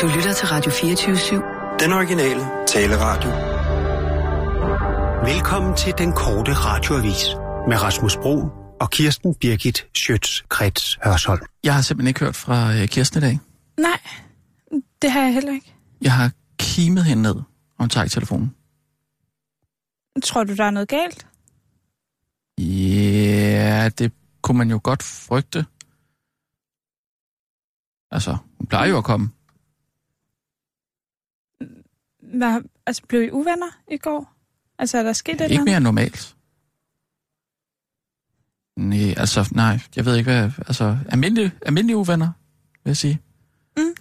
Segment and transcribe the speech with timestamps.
[0.00, 1.78] Du lytter til Radio 24-7.
[1.84, 3.30] Den originale taleradio.
[5.32, 7.24] Velkommen til den korte radioavis
[7.68, 8.36] med Rasmus Bro
[8.80, 11.40] og Kirsten Birgit Schøtz-Krets Hørsholm.
[11.64, 13.38] Jeg har simpelthen ikke hørt fra øh, Kirsten i dag.
[13.78, 14.00] Nej,
[15.02, 15.74] det har jeg heller ikke.
[16.00, 17.44] Jeg har kimet hende ned, og
[17.78, 18.54] hun tager ikke telefonen.
[20.24, 21.26] Tror du, der er noget galt?
[22.58, 24.12] Ja, det
[24.42, 25.66] kunne man jo godt frygte.
[28.10, 29.30] Altså, hun plejer jo at komme.
[32.34, 34.34] Hvad, altså, blev I uvenner i går?
[34.78, 36.36] Altså, er der sket et Ikke mere end normalt.
[38.76, 40.50] Nej, altså, nej, jeg ved ikke hvad...
[40.58, 42.32] Altså, almindelige, almindelige uvenner,
[42.84, 43.20] vil jeg sige.
[43.76, 43.94] Mm.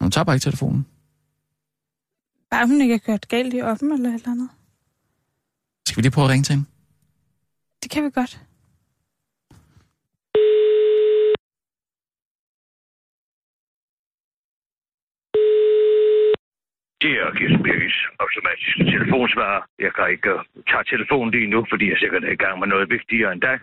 [0.00, 0.86] Hun tager bare ikke telefonen.
[2.50, 4.48] Bare hun ikke har kørt galt i oppen eller et eller andet?
[5.86, 6.68] Skal vi lige prøve at ringe til hende?
[7.82, 8.40] Det kan vi godt.
[17.02, 19.62] Det er Kirsten Birkes automatiske telefonsvarer.
[19.78, 22.68] Jeg kan ikke uh, tage telefonen lige nu, fordi jeg sikkert er i gang med
[22.68, 23.56] noget vigtigere end dig.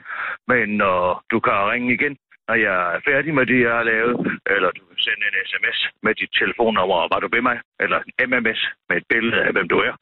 [0.47, 4.13] Men uh, du kan ringe igen, når jeg er færdig med det, jeg har lavet.
[4.53, 7.57] Eller du kan sende en sms med dit telefonnummer, og var du ved mig?
[7.79, 9.93] Eller en MMS med et billede af, hvem du er.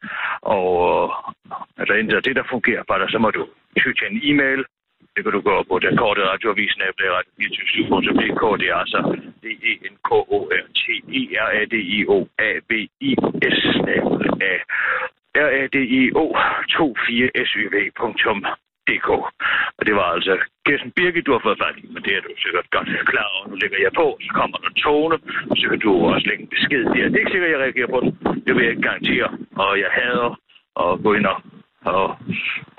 [0.42, 0.66] Og
[1.80, 3.44] uh, intet af det, der fungerer for dig, så må du
[3.80, 4.66] ty til en e-mail.
[5.16, 9.00] Det kan du gå på den korte radioavis, af radio 24 Det er altså
[9.44, 10.84] d e n k o r t
[11.20, 12.72] e r a d i o a b
[13.10, 13.12] i
[13.58, 13.62] s
[13.96, 13.98] a
[15.48, 16.26] r a d i o
[17.08, 17.66] 24 s y
[18.88, 19.10] dk
[19.78, 20.34] Og det var altså
[20.66, 23.48] Kirsten Birgit, du har fået fat i, men det er du sikkert godt klar over.
[23.50, 25.16] Nu lægger jeg på, så kommer der en tone,
[25.50, 27.10] og så kan du også lægge en besked der.
[27.10, 28.12] Det er ikke sikkert, jeg reagerer på den.
[28.46, 29.28] Det vil jeg ikke garantere.
[29.64, 30.30] Og jeg hader
[30.84, 31.38] at gå ind og
[31.92, 32.06] og,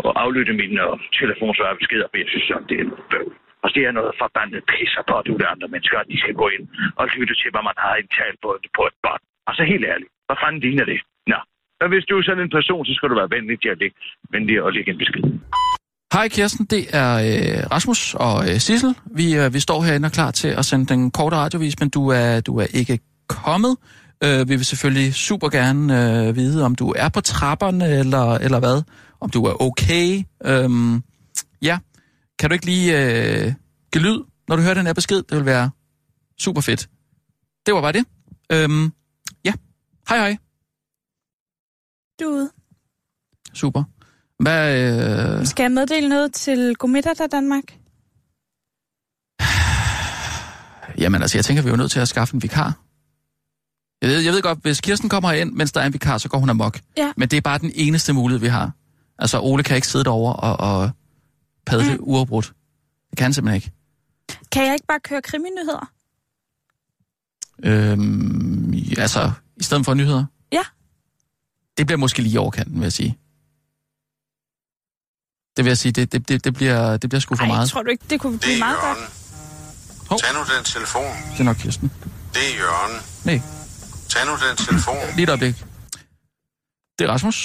[0.05, 3.29] og aflytte mine uh, øh, telefonsvarebeskeder, men jeg synes, at det er noget bøv.
[3.65, 6.47] Og det er noget forbandet pisser på, at du andre mennesker, at de skal gå
[6.57, 6.65] ind
[7.01, 9.23] og lytte til, hvad man har indtalt på, på et bånd.
[9.49, 10.99] Altså helt ærligt, hvad fanden ligner det?
[11.33, 11.39] Nå,
[11.81, 13.97] men hvis du er sådan en person, så skal du være venlig til at lægge,
[14.35, 15.25] venlig og lægge en besked.
[16.17, 18.93] Hej Kirsten, det er øh, Rasmus og øh, Sissel.
[19.21, 22.03] Vi, øh, vi står herinde og klar til at sende den korte radiovis, men du
[22.21, 22.99] er, du er ikke
[23.29, 23.75] kommet.
[24.25, 28.59] Øh, vi vil selvfølgelig super gerne øh, vide, om du er på trapperne eller, eller
[28.59, 28.83] hvad.
[29.21, 30.23] Om du er okay.
[30.45, 31.03] Øhm,
[31.63, 31.79] ja,
[32.39, 33.53] kan du ikke lige øh,
[33.93, 34.19] give lyd,
[34.49, 35.17] når du hører den her besked?
[35.17, 35.71] Det vil være
[36.41, 36.89] super fedt.
[37.67, 38.05] Det var bare det.
[38.53, 38.93] Øhm,
[39.45, 39.53] ja,
[40.09, 40.37] hej hej.
[42.21, 42.51] Du ude.
[43.55, 43.85] Super.
[44.39, 44.79] Hvad,
[45.41, 47.65] øh, Skal jeg meddele noget til Godmiddag der Danmark?
[51.03, 52.84] Jamen altså, jeg tænker, vi er jo nødt til at skaffe en vikar.
[54.05, 56.29] Jeg ved, jeg ved godt, hvis Kirsten kommer ind, mens der er en vikar, så
[56.29, 56.81] går hun amok.
[56.97, 57.13] Ja.
[57.17, 58.71] Men det er bare den eneste mulighed, vi har.
[59.19, 60.91] Altså, Ole kan ikke sidde derovre og, og
[61.67, 62.01] padle mm.
[62.01, 62.53] uafbrudt.
[63.11, 63.73] Det kan han simpelthen ikke.
[64.53, 65.91] Kan jeg ikke bare køre kriminyheder?
[67.65, 70.25] Øhm, altså, i stedet for nyheder.
[70.53, 70.63] Ja.
[71.79, 73.19] Det bliver måske lige overkanten, vil jeg sige.
[75.57, 77.69] Det vil jeg sige, det, det, det, det, bliver, det bliver sgu for Ej, meget.
[77.69, 78.99] tror du ikke, det kunne Det blive er meget godt?
[80.09, 80.19] Hov.
[80.19, 81.03] Tag nu den telefon.
[81.33, 81.91] Det er nok Kirsten.
[82.35, 83.01] Det er Jørgen.
[83.25, 83.41] Nej,
[84.15, 85.05] Tag nu den telefon.
[85.17, 85.57] lige et øjeblik.
[86.97, 87.39] Det er Rasmus.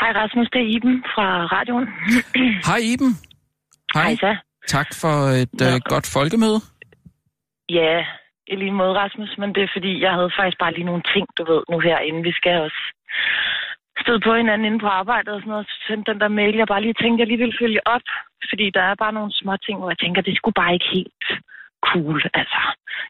[0.00, 1.86] Hej Rasmus, det er Iben fra radioen.
[2.70, 3.12] Hej Iben.
[3.94, 4.04] Hej.
[4.04, 4.32] Hej så.
[4.76, 6.58] Tak for et øh, godt folkemøde.
[7.78, 7.94] Ja,
[8.52, 11.24] i lige måde Rasmus, men det er fordi, jeg havde faktisk bare lige nogle ting,
[11.38, 12.20] du ved, nu herinde.
[12.28, 12.82] Vi skal også
[14.02, 15.66] støde på hinanden inde på arbejdet og sådan noget.
[15.70, 18.06] Så sendte den der mail, jeg bare lige tænkte, jeg lige ville følge op.
[18.50, 21.26] Fordi der er bare nogle små ting, hvor jeg tænker, det skulle bare ikke helt
[21.88, 22.60] cool, altså.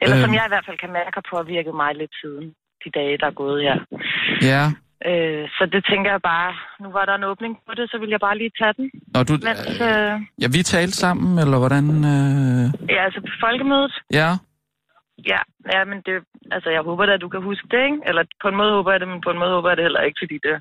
[0.03, 0.25] Eller Øhm.
[0.25, 2.47] som jeg i hvert fald kan mærke har påvirket mig lidt siden
[2.84, 3.77] de dage, der er gået her.
[4.53, 4.65] Ja,
[5.12, 6.50] Øh, så det tænker jeg bare,
[6.83, 8.91] nu var der en åbning på det, så vil jeg bare lige tage den.
[9.15, 11.84] Når du, Mens, øh, øh, ja, vi talte sammen, eller hvordan?
[12.15, 12.65] Øh...
[12.94, 14.31] ja, altså på folkemødet, Ja,
[15.33, 15.41] Ja,
[15.75, 16.15] ja, men det,
[16.50, 17.99] altså jeg håber da, at du kan huske det, ikke?
[18.09, 20.00] Eller på en måde håber jeg det, men på en måde håber jeg det heller
[20.09, 20.54] ikke, fordi det,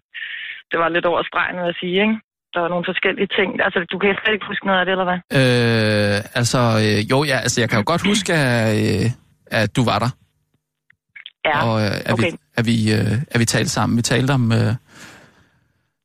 [0.71, 2.17] det var lidt over stregen, vil jeg sige, ikke?
[2.53, 3.49] Der var nogle forskellige ting.
[3.65, 5.19] Altså, du kan slet ikke huske noget af det, eller hvad?
[5.39, 9.05] øh, altså, øh, jo, ja, altså, jeg kan jo godt huske, at, øh,
[9.59, 10.11] at du var der,
[11.45, 12.31] Ja, og øh, at, okay.
[12.31, 13.97] vi, at, vi, øh, at vi talte sammen.
[13.97, 14.73] Vi talte om, øh,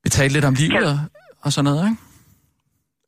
[0.05, 0.99] vi talte lidt om livet Kan- og,
[1.45, 2.03] og sådan noget, ikke?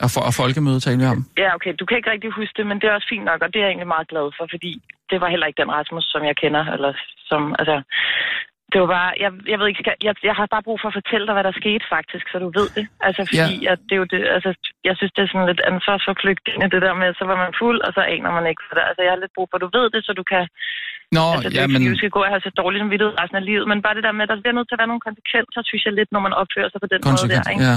[0.05, 1.21] Og, for, og folkemøde talte vi om.
[1.43, 3.49] Ja, okay, du kan ikke rigtig huske det, men det er også fint nok, og
[3.53, 4.73] det er jeg egentlig meget glad for, fordi
[5.11, 6.93] det var heller ikke den Rasmus, som jeg kender, eller
[7.31, 7.77] som, altså,
[8.73, 10.99] det var bare, jeg, jeg ved ikke, skal, jeg, jeg har bare brug for at
[11.01, 12.85] fortælle dig, hvad der skete faktisk, så du ved det.
[13.07, 13.73] Altså, fordi Ja.
[13.73, 14.51] at det er jo det, altså,
[14.89, 17.91] jeg synes, det er sådan lidt ansvarsforflygtende, det der med, så var man fuld, og
[17.97, 19.87] så aner man ikke, hvad der Altså, jeg har lidt brug for, at du ved
[19.95, 20.45] det, så du kan,
[21.17, 23.39] Nå, altså, det ja, men, du skal gå og have så dårligt som vidtighed resten
[23.41, 25.07] af livet, men bare det der med, at der bliver nødt til at være nogle
[25.09, 27.65] konsekvenser, synes jeg lidt, når man opfører sig på den måde der, ikke?
[27.71, 27.77] ja.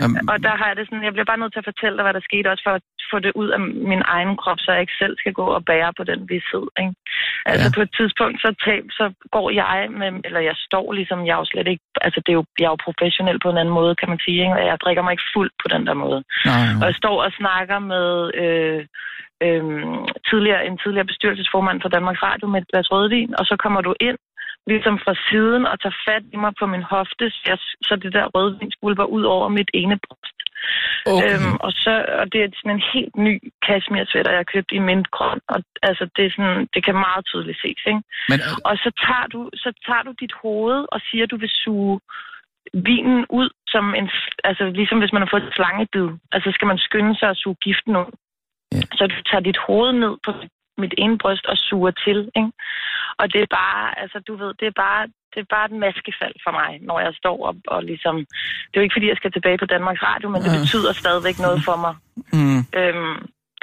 [0.00, 2.04] Jamen, Og der har jeg det sådan, jeg bliver bare nødt til at fortælle dig,
[2.06, 3.60] hvad der skete, også for at få det ud af
[3.92, 6.66] min egen krop, så jeg ikke selv skal gå og bære på den vidshed.
[6.82, 6.94] Ikke?
[7.50, 7.74] Altså Ja.
[7.76, 9.04] på et tidspunkt, så, tab, så
[9.34, 12.38] går jeg med, eller jeg står ligesom, jeg er jo slet ikke, altså det er
[12.40, 14.58] jo, jeg er jo professionel på en anden måde, kan man sige, ikke?
[14.60, 16.20] og jeg drikker mig ikke fuld på den der måde.
[16.50, 18.08] Nej, Og jeg står og snakker med
[18.42, 18.80] øh,
[19.46, 19.62] øh,
[20.30, 23.94] tidligere, en tidligere bestyrelsesformand for Danmarks Radio med et glas rødvin, og så kommer du
[24.08, 24.18] ind
[24.72, 27.58] ligesom fra siden og tager fat i mig på min hofte, så, jeg,
[27.88, 30.31] så det der rødvin skvulper ud over mit ene bryst.
[31.06, 31.34] Okay.
[31.34, 33.34] Øhm, og, så, og det er sådan en helt ny
[33.66, 37.60] cashmere jeg har købt i mintgrøn, og altså det, er sådan, det kan meget tydeligt
[37.62, 38.02] ses, ikke?
[38.30, 38.38] Men,
[38.68, 42.00] Og så tager, du, så tager du dit hoved og siger, at du vil suge
[42.74, 44.10] vinen ud, som en,
[44.44, 46.08] altså ligesom hvis man har fået et slangebid.
[46.32, 48.10] Altså skal man skynde sig at suge giften ud.
[48.72, 48.80] Ja.
[48.98, 50.32] Så du tager dit hoved ned på
[50.78, 52.52] mit ene bryst og suger til, ikke?
[53.20, 56.36] Og det er bare, altså du ved, det er bare, det er bare et maskefald
[56.44, 58.14] for mig, når jeg står op og ligesom...
[58.68, 60.58] Det er jo ikke, fordi jeg skal tilbage på Danmarks Radio, men det Ja.
[60.64, 61.94] betyder stadigvæk noget for mig.
[62.38, 63.16] mm, Øhm,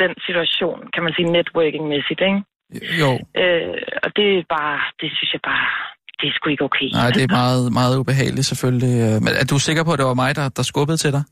[0.03, 2.39] den situation, kan man sige, networking-mæssigt, ikke?
[3.01, 3.11] jo,
[3.41, 5.65] Øh, og det er bare, det synes jeg bare,
[6.19, 6.89] det er sgu ikke okay.
[6.99, 8.93] nej, det er meget, meget ubehageligt selvfølgelig.
[9.05, 11.23] øh, Men er du sikker på, at det var mig, der, der skubbede til dig?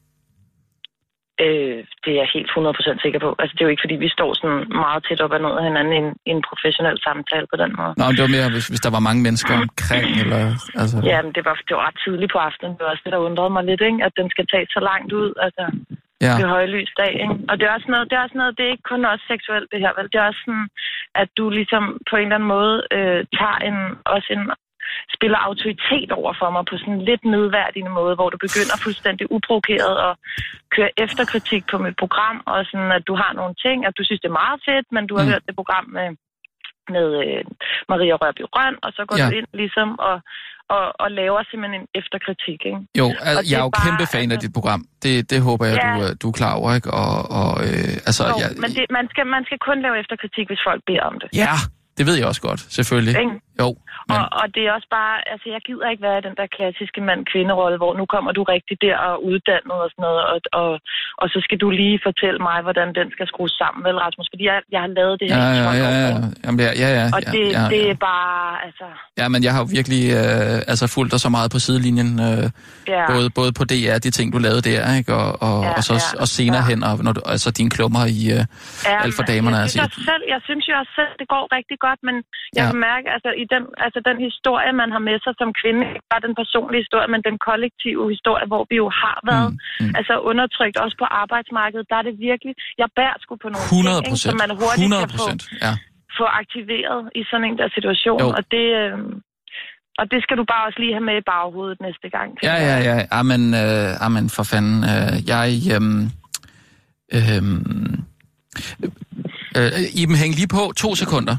[1.46, 3.30] Øh, det er jeg helt 100% sikker på.
[3.42, 5.66] Altså, det er jo ikke, fordi vi står sådan meget tæt op ad noget af
[5.70, 7.94] hinanden i en, i en professionel samtale på den måde.
[8.00, 10.42] Nå, det var mere, hvis, hvis der var mange mennesker omkring, eller...
[10.82, 12.74] Altså, Ja, men det var, det var ret tidligt på aftenen.
[12.76, 14.00] Det var også det, der undrede mig lidt, ikke?
[14.08, 15.30] At den skal tage så langt ud.
[15.46, 15.64] Altså,
[16.26, 16.34] ja.
[16.40, 17.36] det højlys dag, ikke?
[17.50, 19.68] Og det er også noget, det er også noget, det er ikke kun også seksuelt,
[19.72, 20.08] det her, vel?
[20.12, 20.68] Det er også sådan,
[21.22, 23.78] at du ligesom på en eller anden måde øh, tager en,
[24.16, 24.44] også en
[25.16, 29.26] spiller autoritet over for mig på sådan en lidt nedværdigende måde, hvor du begynder fuldstændig
[29.36, 30.14] uprovokeret at
[30.76, 34.22] køre efterkritik på mit program, og sådan, at du har nogle ting, at du synes,
[34.24, 35.32] det er meget fedt, men du har Mm.
[35.32, 36.08] hørt det program med,
[36.96, 37.42] med øh,
[37.92, 39.26] Maria Rørby Røn, og så går Ja.
[39.30, 40.16] du ind ligesom og,
[40.76, 42.80] og, og laver simpelthen en efterkritik, ikke?
[43.02, 44.82] Jo, al- jeg er jo bare, kæmpe fan af altså- dit program.
[45.04, 45.88] Det, det håber jeg, Ja.
[45.88, 46.90] du, øh, du er klar over, ikke?
[47.04, 50.46] Og, og øh, altså, Jo, jeg, men det, man, skal, man skal kun lave efterkritik,
[50.52, 51.30] hvis folk beder om det.
[51.44, 51.56] Ja,
[51.98, 53.16] det ved jeg også godt, selvfølgelig.
[53.24, 53.36] Ikke?
[53.62, 53.70] Jo,
[54.10, 56.48] men, Og, og det er også bare, altså jeg gider ikke være i den der
[56.58, 60.72] klassiske mand-kvinde-rolle, hvor nu kommer du rigtig der og uddannet og sådan noget, og, og,
[61.22, 64.28] og så skal du lige fortælle mig, hvordan den skal skrues sammen, vel Rasmus?
[64.34, 66.10] Fordi jeg, jeg har lavet det her ja, ja, 12 ja, ja?
[66.46, 67.94] Jamen, ja, ja, ja, Og det, ja, det ja.
[67.94, 68.88] er bare, altså,
[69.22, 72.44] Ja, men jeg har jo virkelig øh, altså fulgt dig så meget på sidelinjen, øh,
[72.96, 73.04] ja.
[73.14, 75.12] både, både på DR, de ting, du lavede der, ikke?
[75.22, 76.70] Og, og, Ja, og så ja, og senere ja.
[76.72, 78.44] hen, og når du, altså dine klummer i øh,
[78.88, 79.58] Ja, alt for damerne.
[79.58, 82.16] Jeg Altså, selv, jeg synes jo også selv, det går rigtig godt, men
[82.58, 82.66] jeg Ja.
[82.72, 86.10] kan mærke, altså, i den, altså den historie, man har med sig som kvinde, ikke
[86.14, 89.94] bare den personlige historie, men den kollektive historie, hvor vi jo har været mm, mm.
[90.00, 94.02] altså undertrykt også på arbejdsmarkedet, der er det virkelig, jeg bærer sgu på nogle 100
[94.06, 95.28] ting, som man hurtigt 100 kan få,
[95.66, 95.74] ja.
[96.20, 98.30] få aktiveret i sådan en der situation, Jo.
[98.38, 98.98] og det, øh,
[100.00, 102.30] og det skal du bare også lige have med i baghovedet næste gang.
[102.48, 102.96] Ja, ja, ja.
[103.20, 104.78] Amen, øh, amen for fanden.
[104.92, 105.50] Øh, jeg...
[105.76, 106.04] Øhm,
[107.18, 108.04] øhm,
[109.58, 111.36] øh, Iben, hæng lige på to sekunder.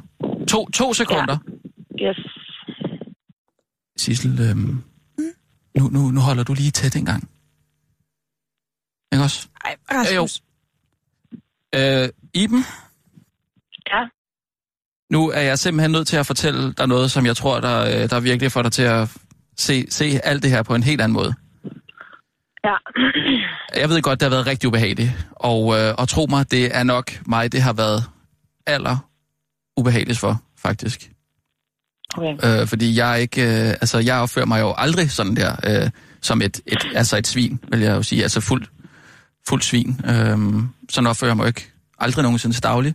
[0.49, 1.37] To, to sekunder.
[2.03, 2.19] Yes.
[3.97, 4.83] Sissel, øhm,
[5.79, 7.23] nu, nu, nu holder du lige tæt en gang.
[9.13, 9.49] Ikke også?
[9.65, 10.43] Ej, Rasmus.
[11.75, 12.65] Øh, Iben,
[13.93, 14.03] Ja.
[15.11, 18.11] nu er jeg simpelthen nødt til at fortælle dig noget, som jeg tror, der, øh,
[18.11, 19.17] der virkelig får dig til at
[19.57, 21.35] se, se alt det her på en helt anden måde.
[22.65, 22.75] Ja.
[23.81, 26.83] Jeg ved godt, det har været rigtig ubehageligt, og, øh, og tro mig, det er
[26.83, 28.05] nok mig, det har været
[28.67, 28.97] aller
[29.77, 31.11] ubehageligst for, faktisk.
[32.17, 32.61] Okay.
[32.61, 35.91] Øh, fordi jeg er ikke, øh, altså jeg opfører mig jo aldrig sådan der, øh,
[36.21, 38.67] som et, et, altså et svin, vil jeg jo sige, altså fuld,
[39.49, 40.01] fuld svin.
[40.05, 40.39] Øh,
[40.91, 42.95] sådan opfører jeg mig jo ikke aldrig nogensinde til daglig.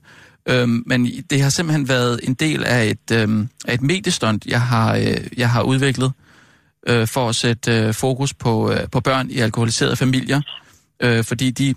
[0.50, 4.62] Øh, men det har simpelthen været en del af et, øh, af et mediestunt, jeg
[4.62, 6.12] har, øh, jeg har udviklet,
[6.88, 10.41] øh, for at sætte øh, fokus på, øh, på børn i alkoholiserede familier,
[11.00, 11.75] øh, fordi de,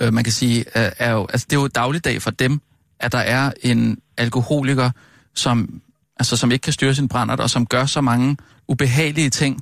[0.00, 2.60] øh, man kan sige, er, er jo, altså det er jo dagligdag for dem,
[3.00, 4.90] at der er en alkoholiker,
[5.34, 5.80] som,
[6.18, 8.36] altså, som ikke kan styre sin brændert, og som gør så mange
[8.68, 9.60] ubehagelige ting,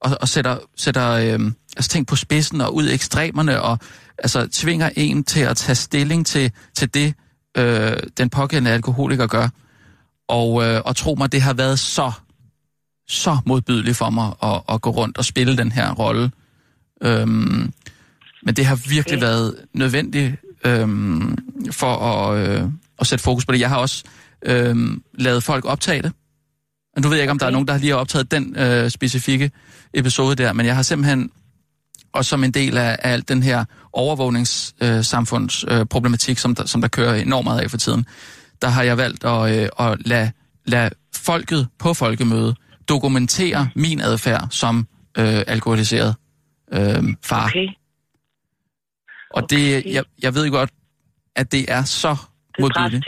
[0.00, 3.78] og, og sætter, sætter øh, altså ting på spidsen og ud i ekstremerne, og
[4.18, 7.14] altså tvinger en til at tage stilling til, til det,
[7.56, 9.48] øh, den pågældende alkoholiker gør.
[10.28, 12.12] Og, øh, og tro mig, det har været så
[13.08, 16.30] så modbydeligt for mig at, at gå rundt og spille den her rolle.
[17.02, 17.72] Øhm,
[18.42, 19.26] men det har virkelig Okay.
[19.26, 21.36] været nødvendigt øhm,
[21.70, 22.64] for at, øh,
[22.98, 23.60] at sætte fokus på det.
[23.60, 24.04] Jeg har også
[24.46, 26.12] øhm, lavet folk optage det.
[26.94, 27.52] Men nu ved jeg ikke, om der er Okay.
[27.52, 29.50] nogen, der lige har optaget den øh, specifikke
[29.94, 31.30] episode der, men jeg har simpelthen
[32.12, 36.80] også som en del af, af alt den her overvågningssamfundsproblematik, øh, problematik, som, der, som
[36.80, 38.06] der kører enormt meget af for tiden,
[38.62, 40.30] der har jeg valgt at, øh, at lade,
[40.64, 42.54] lade folket på folkemøde
[42.88, 44.86] dokumentere min adfærd som
[45.18, 46.14] øh, alkoholiseret
[46.72, 47.46] øh, far.
[47.46, 47.66] Okay.
[49.30, 50.70] Og det, jeg, jeg ved godt,
[51.36, 52.16] at det er så
[52.60, 53.04] modbydeligt.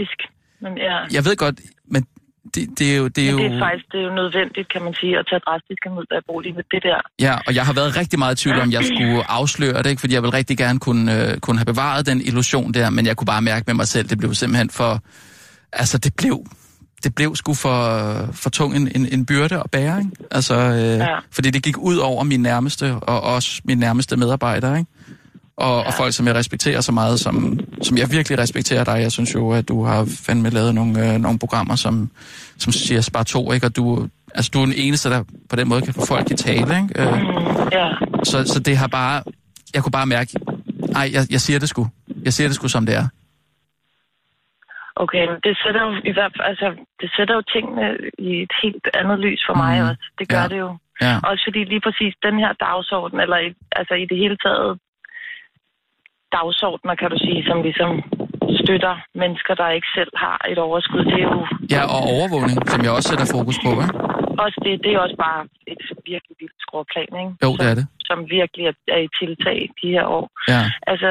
[0.63, 1.61] Men ja, Jeg ved godt,
[1.95, 2.07] men
[2.55, 3.09] det, det er jo...
[3.09, 5.41] Det er jo det er faktisk det er jo nødvendigt, kan man sige, at tage
[5.47, 7.01] drastiske midler i brug lige med det der.
[7.27, 10.01] Ja, og jeg har været rigtig meget i tvivl om, jeg skulle afsløre det, ikke?
[10.01, 13.17] fordi jeg vil rigtig gerne kunne, øh, kunne have bevaret den illusion der, men jeg
[13.17, 15.03] kunne bare mærke med mig selv, det blev simpelthen for...
[15.73, 16.47] Altså, det blev,
[17.05, 17.79] det blev sgu for,
[18.33, 20.11] for tung en, en, en byrde at bære, ikke?
[20.31, 21.19] Altså, øh, ja.
[21.31, 24.91] fordi det gik ud over min nærmeste, og også min nærmeste medarbejdere, ikke?
[25.61, 28.97] Og, og folk, som jeg respekterer så meget, som, som jeg virkelig respekterer dig.
[29.07, 32.11] Jeg synes jo, at du har fandme lavet nogle, øh, nogle programmer, som,
[32.59, 33.67] som siger spar to, ikke?
[33.67, 36.35] Og du, altså, du er den eneste, der på den måde kan få folk i
[36.37, 37.01] tale, ikke?
[37.01, 37.19] Øh,
[37.73, 37.89] Ja,
[38.25, 39.23] så, så det har bare...
[39.75, 40.31] Jeg kunne bare mærke...
[41.01, 41.89] Ej, jeg, jeg siger det sgu.
[42.25, 43.07] Jeg siger det sgu, som det er.
[45.03, 46.69] okay, men det sætter jo i hvert fald, altså,
[47.01, 47.85] det sætter jo tingene
[48.29, 49.89] i et helt andet lys for mig Mhm.
[49.89, 50.03] også.
[50.19, 50.49] Det gør Ja.
[50.53, 50.71] det jo.
[51.07, 51.15] Ja.
[51.31, 53.49] Også fordi lige præcis den her dagsorden, eller i,
[53.81, 54.71] altså i det hele taget
[56.37, 57.91] dagsordner, kan du sige, som ligesom
[58.63, 61.03] støtter mennesker, der ikke selv har et overskud.
[61.13, 61.43] Det er jo
[61.75, 63.95] Ja, og overvågning, som jeg også sætter fokus på, ikke?
[64.45, 65.41] også, det, det er også bare
[65.73, 65.83] et
[66.13, 67.33] virkelig vildt skråplan, ikke?
[67.45, 67.87] Jo, det er som, det.
[68.11, 68.65] Som virkelig
[68.97, 70.27] er, i tiltag de her år.
[70.53, 70.63] Ja.
[70.93, 71.11] Altså,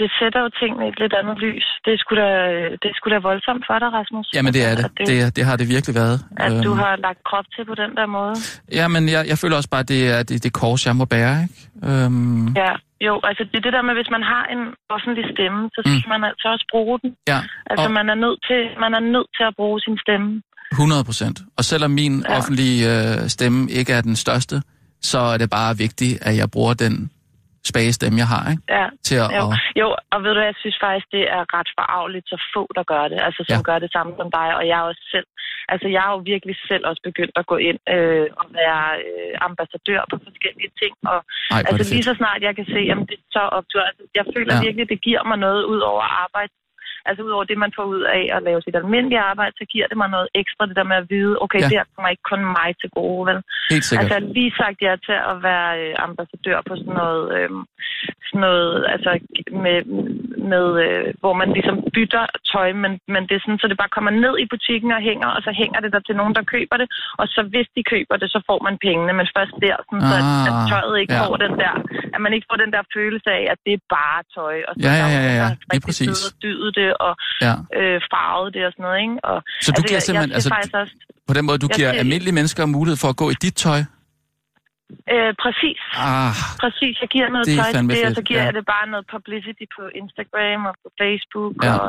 [0.00, 1.66] det sætter jo tingene i et lidt andet lys.
[1.84, 2.28] Det sgu da,
[2.82, 4.26] det sgu da voldsomt for dig, Rasmus.
[4.36, 4.84] Jamen, det er det.
[4.84, 6.18] At, det, Det, det har det virkelig været.
[6.46, 8.34] at du Øhm, har lagt krop til på den der måde.
[8.78, 11.04] Ja, men jeg, jeg føler også bare, at det er det, det kors, jeg må
[11.14, 11.58] bære, ikke?
[11.88, 12.72] Øhm, Ja,
[13.08, 14.62] jo, altså det er det der med, hvis man har en
[14.96, 17.10] offentlig stemme, så skal man altså også bruge den.
[17.32, 17.40] ja,
[17.70, 20.28] Altså og man er nødt til, man er nødt til at bruge sin stemme.
[20.72, 21.36] 100 procent.
[21.58, 22.36] Og selvom min Ja.
[22.38, 24.56] offentlige øh, stemme ikke er den største,
[25.10, 27.10] så er det bare vigtigt, at jeg bruger den
[27.70, 28.62] spage stemme, jeg har, ikke?
[28.78, 28.86] Ja.
[29.06, 29.28] Til at...
[29.38, 29.44] Jo.
[29.80, 33.04] jo, og ved du, jeg synes faktisk, det er ret forarveligt, så få, der gør
[33.12, 33.18] det.
[33.26, 33.68] Altså, som Ja.
[33.68, 35.28] gør det samme som dig, og jeg også selv.
[35.72, 39.34] Altså, jeg har jo virkelig selv også begyndt at gå ind øh, og være øh,
[39.48, 40.92] ambassadør på forskellige ting.
[41.12, 41.18] Og
[41.50, 43.82] Ej, altså, lige så snart jeg kan se, at det er så optur.
[43.90, 44.60] Altså, jeg føler ja.
[44.66, 46.52] virkelig, det giver mig noget ud over arbejde.
[47.08, 49.96] Altså udover det, man får ud af at lave sit almindelige arbejde, så giver det
[50.02, 51.64] mig noget ekstra, det der med at vide, okay, Ja.
[51.68, 53.38] det her kommer ikke kun mig til gode, vel?
[53.72, 54.02] Helt sikkert.
[54.04, 57.50] Altså, jeg har lige sagt ja til at være øh, ambassadør på sådan noget, øh,
[58.28, 59.10] sådan noget altså
[59.64, 59.78] med,
[60.52, 63.94] med øh, hvor man ligesom bytter tøj, men, men det er sådan, så det bare
[63.96, 66.76] kommer ned i butikken og hænger, og så hænger det der til nogen, der køber
[66.82, 66.88] det,
[67.20, 70.16] og så hvis de køber det, så får man pengene, men først der, sådan, så
[70.20, 71.20] at, at Ah, tøjet ikke ja.
[71.24, 71.74] får den der,
[72.14, 74.80] at man ikke får den der følelse af, at det er bare tøj, og så
[74.86, 76.18] Ja, ja, er ja, ja, der har lige rigtig præcis.
[76.44, 77.12] dydet det, og
[77.46, 77.54] Ja.
[77.78, 79.16] øh, farvet det og sådan noget, ikke?
[79.30, 80.94] Og, Så du giver jeg, simpelthen- jeg, altså, altså, faktisk også,
[81.28, 83.56] På den måde, du Jeg giver ser- almindelige mennesker mulighed for at gå i dit
[83.56, 83.80] tøj.
[85.14, 86.32] Øh, præcis, Ah,
[86.62, 88.46] Præcis, jeg giver noget Det tøj til det, og så giver ja.
[88.48, 91.72] jeg det bare noget publicity på Instagram og på Facebook, Ja.
[91.82, 91.88] og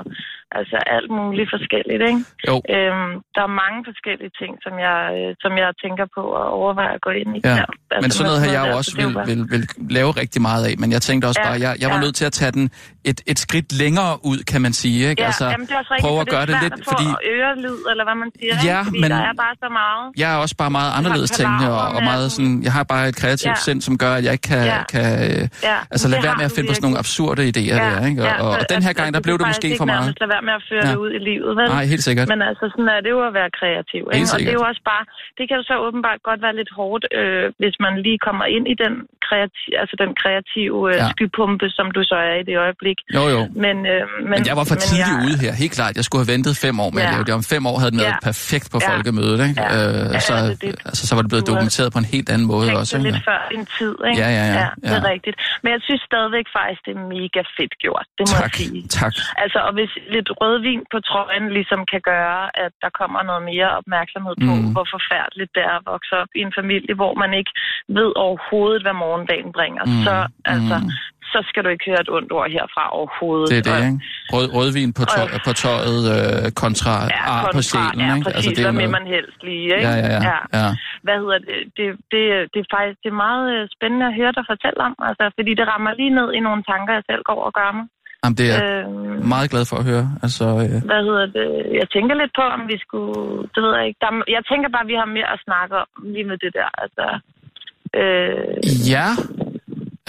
[0.59, 2.21] altså alt muligt forskelligt, ikke?
[2.49, 2.55] jo.
[2.75, 6.93] Øhm, der er mange forskellige ting, som jeg, øh, som jeg tænker på at overveje
[6.97, 7.39] at gå ind i.
[7.43, 7.65] Ja, der.
[7.95, 9.63] Altså, men sådan noget har jeg jo også så det vil, vil, vil
[9.99, 12.05] lave rigtig meget af, men jeg tænkte også Ja, bare, jeg, jeg var ja.
[12.05, 12.65] nødt til at tage den
[13.09, 14.99] et, et skridt længere ud, kan man sige.
[15.09, 15.21] Ikke?
[15.21, 17.07] Ja, altså, jamen, det er også rigtigt, prøve at gøre det er lidt, at fordi
[17.35, 18.85] ørelyd, eller hvad man siger, Ja, ikke?
[18.89, 20.05] fordi men- der er bare så meget.
[20.21, 23.15] jeg er også bare meget anderledes tænkende, og, og meget sådan, jeg har bare et
[23.21, 23.65] kreativt Ja.
[23.67, 24.79] sind, som gør, at jeg ikke kan, Ja.
[24.95, 27.97] kan øh, Ja, altså lade være med at finde på sådan nogle absurde idéer der,
[28.09, 28.19] ikke?
[28.27, 30.07] Og, og, så- og den her altså, gang, der du blev det måske for meget.
[30.21, 30.91] lade være med at føre Ja.
[30.91, 31.67] det ud i livet, vel?
[31.77, 32.25] Nej, helt sikkert.
[32.33, 34.01] Men altså, sådan er det jo at være kreativ.
[34.03, 34.33] Helt Ikke?
[34.35, 35.03] Og det er jo også bare,
[35.37, 38.65] det kan jo så åbenbart godt være lidt hårdt, øh, hvis man lige kommer ind
[38.73, 38.93] i den,
[39.27, 41.05] kreativ, altså den kreative øh, Ja.
[41.05, 41.11] ja.
[41.15, 42.97] skypumpe, som du så er i det øjeblik.
[43.17, 43.41] Jo, jo.
[43.65, 45.93] Men, øh, men, Men jeg var for men tidligt jeg, ude her, helt klart.
[45.99, 47.13] Jeg skulle have ventet fem år med at Ja.
[47.15, 47.33] lave det.
[47.39, 48.27] Om fem år havde den været Ja.
[48.29, 48.87] perfekt på Ja.
[48.91, 49.61] folkemødet, ikke?
[49.61, 49.69] Ja.
[49.79, 50.33] Øh, Ja, så,
[50.89, 52.93] altså, så var det blevet dokumenteret på en helt anden måde også.
[52.97, 53.11] det Ikke?
[53.17, 54.19] lidt før din tid, ikke?
[54.23, 55.11] Ja, ja, ja, det er ja.
[55.13, 55.35] rigtigt.
[55.63, 58.05] Men jeg synes stadigvæk faktisk, det er mega fedt gjort.
[58.17, 58.81] Det må Tak, jeg sige.
[59.01, 59.13] tak.
[59.43, 63.69] Altså, og hvis lidt rødvin på trøjen ligesom kan gøre, at der kommer noget mere
[63.79, 64.71] opmærksomhed på, Mm.
[64.75, 67.51] hvor forfærdeligt det er at vokse op i en familie, hvor man ikke
[67.99, 70.03] ved overhovedet, hvad morgendagen bringer, mm.
[70.05, 70.15] så,
[70.55, 70.89] altså, mm.
[71.33, 73.47] Så skal du ikke høre et ondt ord herfra overhovedet.
[73.51, 73.99] Det er det, Og- ikke?
[74.33, 78.25] Rød, rødvin på, tøj, Og- på tøjet øh, kontra Ja, ar på sjælen, ja, ikke?
[78.25, 78.37] præcis.
[78.37, 78.95] Altså, det er vil noget...
[78.97, 79.87] man helst lige, ikke?
[79.87, 80.35] Ja, ja, ja.
[80.59, 80.67] ja.
[81.05, 81.57] Hvad hedder det?
[81.77, 82.21] Det, det,
[82.53, 85.51] det er faktisk det er meget øh, spændende at høre dig fortælle om, altså, fordi
[85.59, 87.87] det rammer lige ned i nogle tanker, jeg selv går og gør mig.
[88.23, 90.05] Jamen, det er jeg Øhm, meget glad for at høre.
[90.25, 91.47] Altså, øh, hvad hedder det?
[91.79, 93.19] Jeg tænker lidt på, om vi skulle...
[93.53, 93.99] Det ved jeg ikke.
[94.03, 96.69] Der, jeg tænker bare, at vi har mere at snakke om lige med det der.
[96.83, 97.05] Altså,
[98.01, 98.45] øh,
[98.93, 99.07] ja,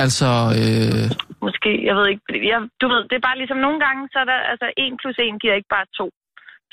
[0.04, 0.28] altså...
[0.61, 1.06] Øh,
[1.46, 2.22] måske, jeg ved ikke.
[2.52, 5.16] Jeg, du ved, det er bare ligesom nogle gange, så er der, altså, 1 plus
[5.18, 6.11] 1 giver ikke bare 2.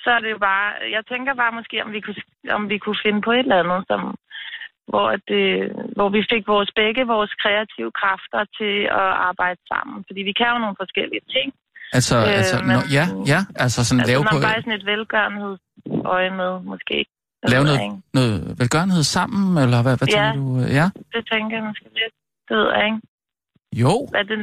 [0.04, 0.68] Så er det jo bare...
[0.96, 2.22] Jeg tænker bare måske, om vi kunne,
[2.58, 4.02] om vi kunne finde på et eller andet, som,
[4.92, 5.46] hvor, det,
[5.98, 9.98] hvor vi fik vores begge vores kreative kræfter til at arbejde sammen.
[10.08, 11.48] Fordi vi kan jo nogle forskellige ting.
[11.98, 14.46] altså, Øh, altså men- nå, ja, ja, altså sådan Altså, lave man på...
[14.48, 16.98] bare sådan et velgørenhedsøje med, måske.
[17.42, 17.98] Jeg Lave noget, ikke.
[18.20, 20.14] noget velgørenhed sammen, eller hvad, hvad Ja.
[20.16, 20.44] tænker du?
[20.80, 22.16] Ja, Det tænker jeg måske lidt.
[22.50, 23.00] Det ved jeg ikke.
[23.84, 23.94] jo.
[24.20, 24.38] Er det,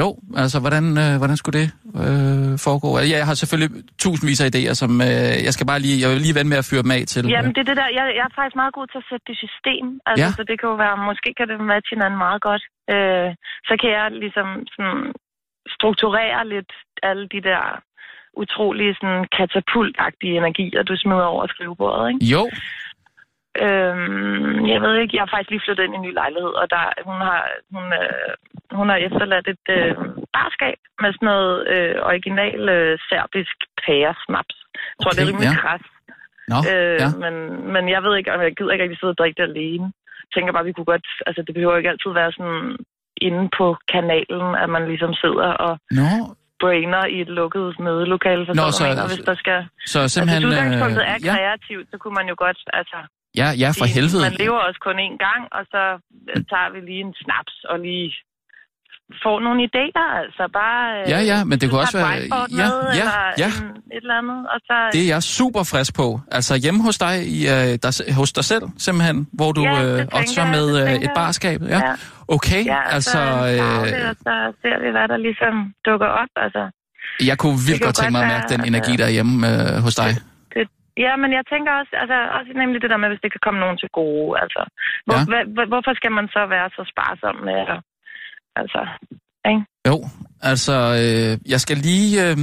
[0.00, 0.08] Jo,
[0.42, 1.68] altså hvordan, øh, hvordan skulle det
[2.04, 2.88] øh, foregå?
[2.98, 3.70] Ja, jeg har selvfølgelig
[4.02, 6.68] tusindvis af idéer, som øh, jeg skal bare lige, jeg vil lige vende med at
[6.70, 7.22] fyre dem af til.
[7.34, 7.88] Jamen, det er det der.
[7.98, 9.86] Jeg, jeg er faktisk meget god til at sætte det system.
[10.08, 10.28] Altså, Ja.
[10.38, 12.64] så det kan jo være, måske kan det matche hinanden meget godt.
[12.94, 13.28] Øh,
[13.68, 15.02] så kan jeg ligesom sådan,
[15.76, 16.72] strukturere lidt
[17.08, 17.62] alle de der
[18.42, 22.20] utrolige sådan, katapultagtige energier, du smider over skrivebordet, ikke?
[22.34, 22.42] Jo,
[23.66, 26.66] Øhm, jeg ved ikke, jeg har faktisk lige flyttet ind i en ny lejlighed, og
[26.74, 27.42] der, hun, har,
[27.74, 28.30] hun, øh,
[28.78, 29.92] hun har efterladt et øh,
[30.36, 34.56] barskab med sådan noget øh, original øh, serbisk pæresnaps.
[34.74, 35.60] Jeg tror, Okay, det er rimelig ja.
[35.64, 35.84] kras.
[36.52, 37.08] nå, Øh, ja.
[37.24, 37.34] men,
[37.74, 39.86] men jeg ved ikke, om jeg gider ikke rigtig sidde og drikke det alene.
[40.24, 42.62] Jeg tænker bare, vi kunne godt, altså det behøver ikke altid være sådan
[43.28, 46.10] inde på kanalen, at man ligesom sidder og Nå,
[46.62, 49.58] brainer i et lukket mødelokale, for Nå, så- så, hvis der skal...
[49.92, 50.40] så Altså, simpelthen...
[50.42, 52.98] hvis udgangspunktet er ja, kreativt, så kunne man jo godt, altså...
[53.40, 54.22] ja, ja, for sige, helvede.
[54.30, 55.82] Man lever også kun én gang, og så
[56.32, 58.08] øh, tager vi lige en snaps og lige
[59.24, 60.82] får nogle idéer, altså bare...
[61.00, 63.08] øh, Ja, ja, men det kunne også være- ja, med, ja,
[63.44, 63.50] ja.
[63.96, 64.74] Et eller andet, og så...
[64.92, 66.20] Det er jeg super frisk på.
[66.30, 70.06] Altså hjemme hos dig, i, øh, der, hos dig selv simpelthen, hvor du Ja, øh,
[70.12, 71.60] også med øh, et barskab.
[71.62, 71.76] Ja.
[71.86, 71.92] Ja.
[72.28, 73.18] Okay, Ja, altså...
[73.18, 75.54] Øh, Øh, og så ser vi, hvad der ligesom
[75.88, 76.62] dukker op, altså.
[77.30, 79.94] jeg kunne kan godt tænke mig at mærke den energi, der er hjemme øh, hos
[79.94, 80.10] dig.
[80.96, 83.44] Det, ja, men jeg tænker også, altså, også nemlig det der med, hvis det kan
[83.46, 84.62] komme nogen til gode, altså.
[85.06, 85.24] Hvor, Ja.
[85.30, 87.78] hva, hvorfor skal man så være så sparsom med at,
[88.60, 88.80] altså,
[89.50, 89.62] ikke?
[89.90, 89.96] Jo,
[90.50, 92.36] altså, øh, jeg skal lige, øh,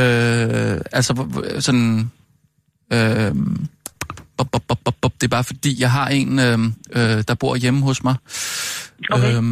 [0.00, 1.12] øh, altså,
[1.66, 1.90] sådan,
[2.96, 3.32] øh,
[4.38, 6.58] bop, bop, bop, bop, bop, det er bare fordi, jeg har en, øh,
[6.98, 8.16] øh, der bor hjemme hos mig,
[9.14, 9.32] Okay.
[9.36, 9.42] øh,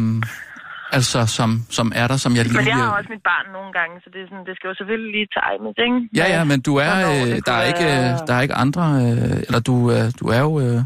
[0.97, 2.57] altså, som, som er der, som jeg lige...
[2.57, 4.75] Men jeg har også mit barn nogle gange, så det, er sådan, det skal jo
[4.79, 5.97] selvfølgelig lige times, ikke?
[6.19, 9.37] Ja, ja, men du er, øh, der er ikke, øh, der er ikke andre, øh,
[9.47, 10.79] eller du, øh, du er jo, øh,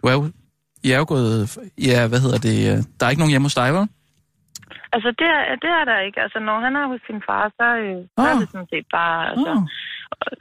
[0.00, 0.22] du er jo,
[0.86, 1.30] I er jo gået,
[1.88, 3.86] ja, hvad hedder det, øh, der er ikke nogen hjemme hos dig, vel?
[4.94, 6.20] Altså, det er, det er der ikke.
[6.24, 8.40] Altså, når han er hos sin far, så, øh, så er Ah.
[8.40, 9.18] det sådan set bare...
[9.32, 9.52] Altså,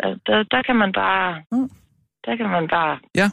[0.04, 1.28] øh, der, der kan man bare...
[1.52, 1.70] Mm.
[2.26, 3.28] Der kan man bare Ja.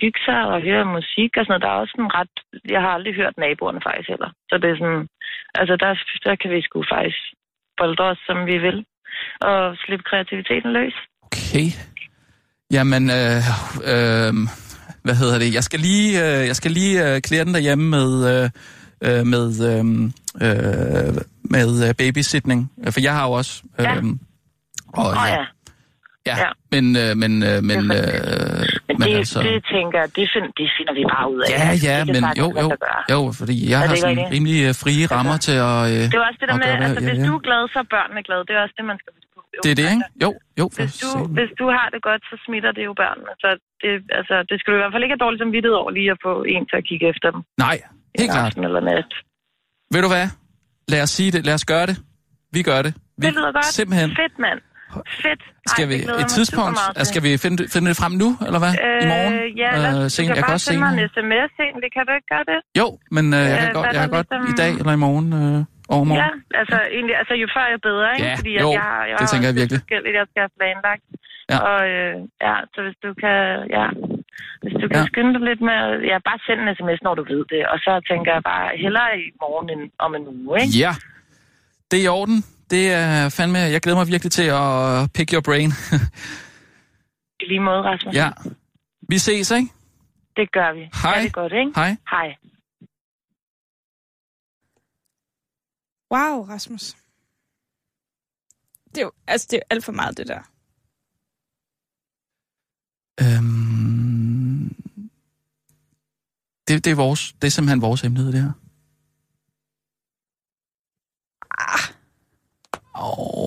[0.00, 1.62] hygge sig og høre musik og sådan noget.
[1.64, 2.34] Der er også sådan ret...
[2.74, 4.30] Jeg har aldrig hørt naboerne faktisk heller.
[4.48, 5.04] Så det er sådan...
[5.60, 5.90] Altså, der,
[6.26, 7.20] der kan vi sgu faktisk
[7.78, 8.78] boldre os, som vi vil.
[9.40, 10.96] Og slippe kreativiteten løs.
[11.26, 11.66] Okay.
[12.70, 13.42] Jamen, øh,
[13.92, 14.32] øh,
[15.04, 15.54] hvad hedder det?
[15.54, 18.50] Jeg skal lige, øh, jeg skal lige øh, klæde den derhjemme med, øh,
[19.06, 19.84] øh, med, øh,
[20.46, 21.14] øh,
[21.54, 22.72] med øh, babysitning.
[22.90, 23.62] For jeg har jo også...
[23.80, 23.94] Øh, Ja.
[24.94, 25.44] og, Åh ja.
[26.26, 26.36] ja.
[26.38, 26.48] ja.
[26.70, 29.38] Men, øh, men, øh, men, øh, Men, men det, altså...
[29.48, 31.48] det tænker jeg, det, find, det finder vi bare ud af.
[31.54, 32.66] Ja, Altså, ja, det men jo, jo,
[33.14, 34.34] jo, fordi jeg det har sådan rigtigt?
[34.36, 35.78] rimelig øh, frie rammer til at...
[35.92, 37.28] Øh, Det er også det der med, altså jeg hvis vil.
[37.30, 38.42] du er glad, så er børnene glade.
[38.48, 39.40] Det er også det, man skal huske på.
[39.64, 40.04] Det er det, ikke?
[40.06, 43.32] altså, Jo, jo, Hvis du, hvis du har det godt, så smitter det jo børnene.
[43.42, 43.48] Så
[43.82, 46.20] det, altså, det skal du i hvert fald ikke have dårligt samvittighed over lige at
[46.26, 47.40] få en til at kigge efter dem.
[47.66, 47.76] Nej,
[48.20, 48.52] helt klart.
[48.68, 49.10] eller nat.
[49.94, 50.26] Ved du hvad?
[50.92, 51.40] Lad os sige det.
[51.48, 51.96] Lad os gøre det.
[52.56, 52.92] Vi gør det.
[53.20, 53.64] Vi, Det lyder godt.
[53.80, 54.08] Simpelthen.
[54.22, 54.60] Fedt, mand.
[55.24, 55.42] Fedt.
[55.72, 56.78] Skal vi det et jeg tidspunkt?
[56.98, 58.72] Altså, skal vi finde, finde det frem nu, eller hvad?
[59.04, 59.32] I morgen?
[59.42, 61.88] Øh, ja, lad Øh, du sen- kan jeg kan bare sende mig en sms egentlig.
[61.96, 62.58] Kan du ikke gøre det?
[62.80, 64.94] Jo, men øh, jeg Øh, kan godt, hvad jeg kan godt ligesom- i dag eller
[64.98, 65.28] i morgen.
[65.40, 65.58] Øh,
[65.96, 66.22] overmorgen.
[66.24, 66.30] Ja,
[66.60, 68.26] altså, egentlig, altså jo før jo bedre, ikke?
[68.30, 69.80] Ja, Fordi jo, jeg, har- jeg det tænker jeg virkelig.
[69.82, 71.04] forskelligt, jeg skal have planlagt.
[71.52, 71.58] Ja.
[71.70, 72.14] Og øh,
[72.46, 73.38] ja, så hvis du kan,
[73.76, 73.86] ja,
[74.62, 75.10] hvis du kan Ja.
[75.10, 75.80] skynde dig lidt med,
[76.10, 77.62] ja, bare send en sms, når du ved det.
[77.72, 80.74] Og så tænker jeg bare, hellere i morgen end om en uge, ikke?
[80.84, 80.92] Ja,
[81.90, 82.38] det er i orden.
[82.70, 85.70] Det er fandme, jeg glæder mig virkelig til at pick your brain.
[87.40, 88.14] I lige måde, Rasmus.
[88.14, 88.30] ja.
[89.08, 89.68] Vi ses, ikke?
[90.36, 90.80] Det gør vi.
[91.02, 91.12] Hej.
[91.14, 91.72] Ja, det er godt, ikke?
[91.76, 91.96] Hej.
[92.10, 92.28] Hej.
[96.14, 96.96] Wow, Rasmus.
[98.88, 100.42] Det er jo, altså, det er jo alt for meget, det der.
[103.20, 104.68] Øhm,
[106.68, 108.52] det, det, er vores, det er simpelthen vores hemmelighed, det her.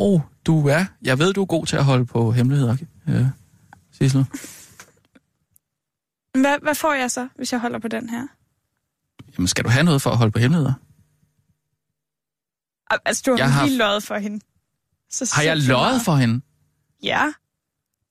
[0.01, 0.85] Oh, du er.
[1.01, 2.77] Jeg ved, du er god til at holde på hemmeligheder,
[3.09, 3.25] øh,
[3.91, 4.25] Sissel.
[6.41, 8.27] Hvad, hvad får jeg så, hvis jeg holder på den her?
[9.37, 10.73] Jamen, skal du have noget for at holde på hemmeligheder?
[12.93, 14.39] Al- Altså, du har Jeg jeg har- lige løjet for hende.
[15.09, 16.41] Så Har jeg løjet for hende?
[17.03, 17.33] Ja,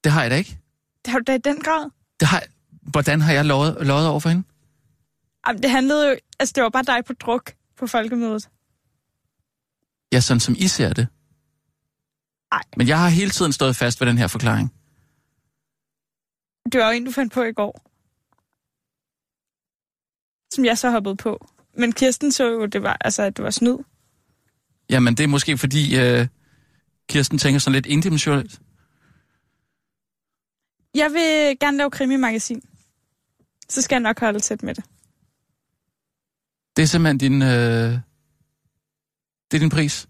[0.05, 0.59] Det har jeg da ikke.
[1.05, 1.91] det har du da i den grad.
[2.21, 2.43] Det har,
[2.83, 4.45] hvordan har jeg løjet, løjet over for hende?
[5.47, 6.17] Jamen, det handlede jo...
[6.41, 8.49] Altså, det var bare dig på druk på folkemødet.
[10.13, 11.07] Ja, sådan som I ser det.
[12.53, 12.63] Ej.
[12.77, 14.75] Men jeg har hele tiden stået fast ved den her forklaring.
[16.73, 17.83] Det var jo en, du fandt på i går.
[20.55, 21.49] Som jeg så hoppede på.
[21.75, 23.77] Men Kirsten så jo, det var, altså, at det var snyd.
[24.91, 26.27] Jamen, det er måske fordi, øh,
[27.09, 28.61] Kirsten tænker sådan lidt indimensionelt.
[30.95, 32.63] Jeg vil gerne lave krimi-magasin.
[33.69, 34.85] Så skal jeg nok holde tæt med det.
[36.77, 37.43] Det er simpelthen din...
[37.43, 37.99] Øh,
[39.51, 40.09] Det er din pris?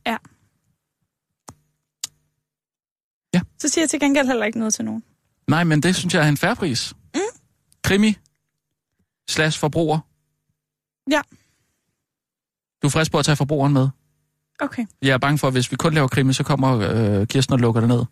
[3.58, 5.02] Så siger jeg til gengæld heller ikke noget til nogen.
[5.48, 6.94] Nej, men det synes jeg er en færre pris.
[7.14, 7.20] Mm.
[7.84, 8.16] Krimi
[9.28, 9.98] slash forbruger.
[11.10, 11.20] Ja.
[12.82, 13.88] Du er frisk på at tage forbrugeren med.
[14.60, 14.86] Okay.
[15.02, 17.58] Jeg er bange for, at hvis vi kun laver krimi, så kommer øh, Kirsten og
[17.58, 18.04] lukker det ned.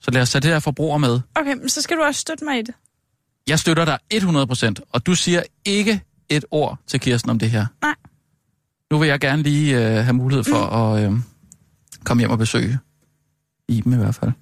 [0.00, 1.20] Så lad os tage det her forbruger med.
[1.34, 2.74] Okay, men så skal du også støtte mig i det.
[3.46, 7.66] Jeg støtter dig 100%, og du siger ikke et ord til Kirsten om det her.
[7.82, 7.94] Nej.
[8.90, 11.02] Nu vil jeg gerne lige øh, have mulighed for mm.
[11.02, 11.18] at øh,
[12.04, 12.78] komme hjem og besøge
[13.68, 14.32] Iben i hvert fald.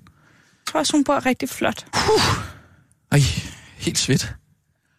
[0.71, 1.87] Jeg tror også, hun bor rigtig flot.
[3.13, 3.19] Ej,
[3.79, 4.35] helt svedt.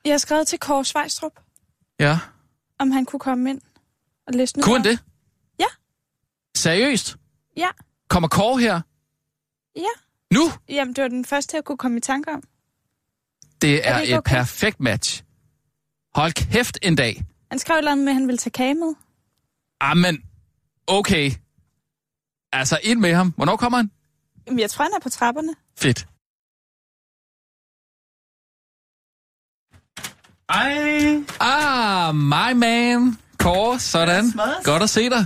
[0.06, 1.32] Jeg har skrevet til Kåre Svejstrup,
[2.00, 2.20] Ja.
[2.80, 3.62] om han kunne komme ind
[4.28, 4.66] og læse noget.
[4.66, 5.00] Kunne han det?
[5.60, 5.66] Ja.
[6.58, 7.18] Seriøst?
[7.58, 7.68] Ja.
[8.10, 8.82] Kommer Kåre her?
[9.76, 9.82] Ja.
[10.34, 10.42] Nu?
[10.70, 12.44] Jamen, det var den første, jeg kunne komme i tanke om.
[13.62, 14.36] Det er, det ikke et okay?
[14.36, 15.24] perfekt match.
[16.16, 17.26] Hold kæft en dag.
[17.50, 18.94] Han skrev et eller andet med, at han ville tage kage med.
[19.80, 20.24] Amen,
[20.88, 21.32] okay.
[22.54, 23.30] Altså, ind med ham.
[23.30, 23.92] Hvornår kommer han?
[24.48, 25.54] Jamen, jeg tror, han er på trapperne.
[25.80, 26.08] Fedt.
[30.50, 33.18] Ej, Ah, my man.
[33.40, 34.34] Kåre, sådan.
[34.64, 35.26] Godt at se dig.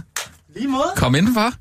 [0.55, 0.93] lige måde.
[0.95, 1.51] Kom indenfor.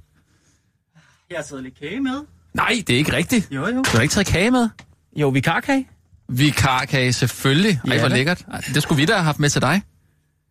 [1.31, 2.21] Jeg har taget lidt kage med.
[2.55, 3.49] Nej, det er ikke rigtigt.
[3.51, 3.83] Jo, jo.
[3.83, 4.69] Du har ikke taget kage med.
[5.17, 5.89] Jo, vikarkage.
[6.29, 7.81] Vikarkage, selvfølgelig.
[7.87, 8.45] Ej, Ja, hvor lækkert.
[8.53, 9.83] Ej, Det skulle vi da have haft med til dig.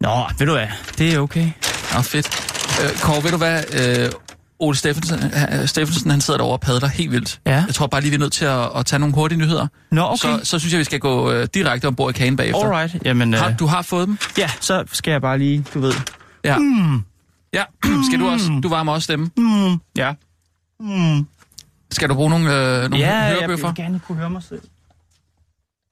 [0.01, 1.51] Nå, ved du hvad, det er okay.
[1.93, 2.27] Nå, fedt.
[2.83, 3.63] Øh, Kåre, ved du hvad?
[4.05, 4.11] Øh,
[4.63, 7.41] Ole Steffensen, øh, Steffensen, han sidder derovre og padler helt vildt.
[7.45, 7.63] Ja.
[7.67, 9.67] Jeg tror bare lige, vi er nødt til at, at tage nogle hurtige nyheder.
[9.91, 10.15] Nå, okay.
[10.17, 12.61] Så, så synes jeg, vi skal gå øh, direkte ombord i kagen bagefter.
[12.63, 14.17] Alright, jamen, Har, øh, du har fået dem?
[14.37, 15.93] ja, så skal jeg bare lige, du ved.
[16.43, 16.57] Ja.
[16.57, 17.03] Mm.
[17.53, 17.63] Ja,
[18.09, 18.59] skal du også?
[18.63, 19.29] Du varmer også stemme.
[19.37, 20.13] Mm, ja.
[20.79, 21.27] Mm.
[21.91, 23.67] Skal du bruge nogle, øh, nogle Ja, jeg hørebøffer?
[23.67, 24.61] vil gerne kunne høre mig selv.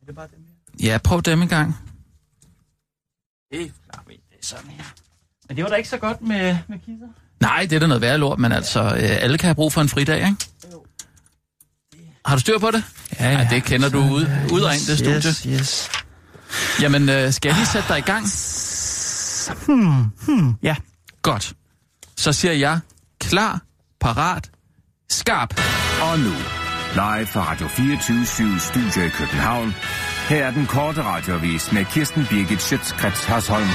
[0.01, 0.45] Er det bare dem
[0.79, 0.87] her?
[0.91, 1.77] Ja, prøv dem en gang.
[3.51, 4.83] Det klart, det er sådan her.
[5.47, 7.07] Men det var da ikke så godt med, med kisser.
[7.41, 9.81] Nej, det er da noget værre lort, men altså, øh, alle kan have brug for
[9.81, 10.35] en fridag, ikke?
[12.25, 12.83] Har du styr på det?
[13.19, 15.15] Ja, ja det kender du ud, ud og ind, det studie.
[15.15, 15.89] Yes, yes.
[16.81, 18.25] Jamen, øh, skal jeg lige sætte dig i gang?
[19.65, 20.75] Hmm, hmm, ja.
[21.21, 21.53] Godt.
[22.17, 22.79] Så siger jeg,
[23.19, 23.61] klar,
[24.01, 24.49] parat,
[25.09, 25.59] skarp.
[26.01, 26.33] Og nu,
[26.93, 29.75] live fra Radio 24 Studio i København.
[30.29, 33.67] Her er den korte radiovis med Kirsten Birgit Schøtzgrads Hasholm.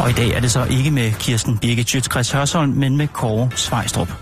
[0.00, 3.50] Og i dag er det så ikke med Kirsten Birgit Schøtzgrads Hørsholm, men med Kåre
[3.54, 4.12] Svejstrup.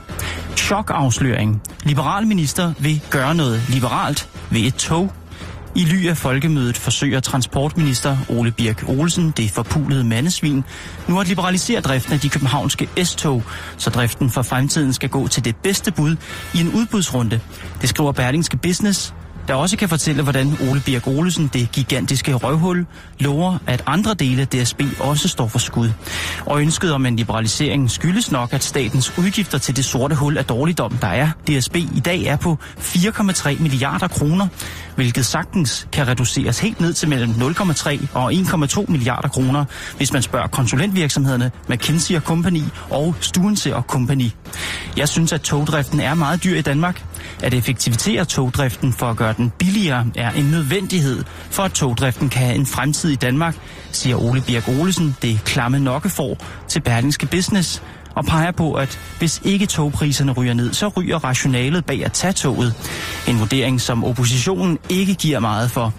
[0.57, 1.63] Chokafsløring.
[1.85, 5.13] Liberal minister vil gøre noget liberalt ved et tog.
[5.75, 10.65] I ly af folkemødet forsøger transportminister Ole Birk Olsen det forpulede mandesvin
[11.09, 13.43] nu at liberalisere driften af de københavnske S-tog,
[13.77, 16.17] så driften for fremtiden skal gå til det bedste bud
[16.55, 17.41] i en udbudsrunde.
[17.81, 19.15] Det skriver Berlingske Business,
[19.49, 22.87] der også kan fortælle, hvordan Ole Birk Olesen, det gigantiske røvhul,
[23.21, 25.91] lover, at andre dele af DSB også står for skud.
[26.47, 30.45] Og ønsket om en liberalisering skyldes nok, at statens udgifter til det sorte hul af
[30.45, 34.49] dårligdom, der er DSB i dag, er på 4,3 milliarder kroner,
[34.95, 39.65] hvilket sagtens kan reduceres helt ned til mellem 0,3 og 1,2 milliarder kroner,
[39.97, 44.31] hvis man spørger konsulentvirksomhederne McKinsey Company og Stuense Company.
[44.97, 47.05] Jeg synes, at togdriften er meget dyr i Danmark.
[47.43, 52.43] At effektivisere togdriften for at gøre den billigere er en nødvendighed for, at togdriften kan
[52.43, 53.57] have en fremtid i Danmark,
[53.93, 56.37] siger Ole Birk Olesen, det klamme nokkefor
[56.69, 57.83] til Berlingske Business,
[58.19, 62.33] og peger på, at hvis ikke togpriserne ryger ned, så ryger rationalet bag at tage
[62.33, 62.75] toget.
[63.29, 65.93] En vurdering, som oppositionen ikke giver meget for.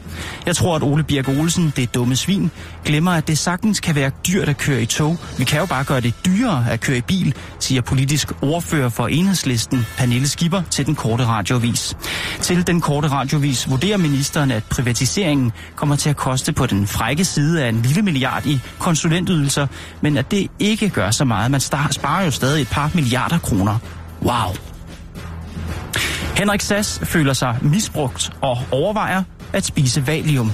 [0.46, 2.52] Jeg tror, at Ole Birk Olsen, det dumme svin,
[2.86, 5.18] glemmer, at det sagtens kan være dyrt at køre i tog.
[5.38, 9.08] Vi kan jo bare gøre det dyrere at køre i bil, siger politisk ordfører for
[9.08, 11.98] enhedslisten Pernille Skipper til den korte radiovis.
[12.42, 17.26] Til den korte radiovis vurderer ministeren, at privatiseringen kommer til at koste på den frække
[17.26, 19.68] side af en lille milliard i konsulentydelser,
[20.02, 21.52] men at det ikke gør så meget.
[21.52, 23.78] Man sparer jo stadig et par milliarder kroner.
[24.22, 24.56] Wow.
[26.36, 30.52] Henrik Sass føler sig misbrugt og overvejer at spise valium.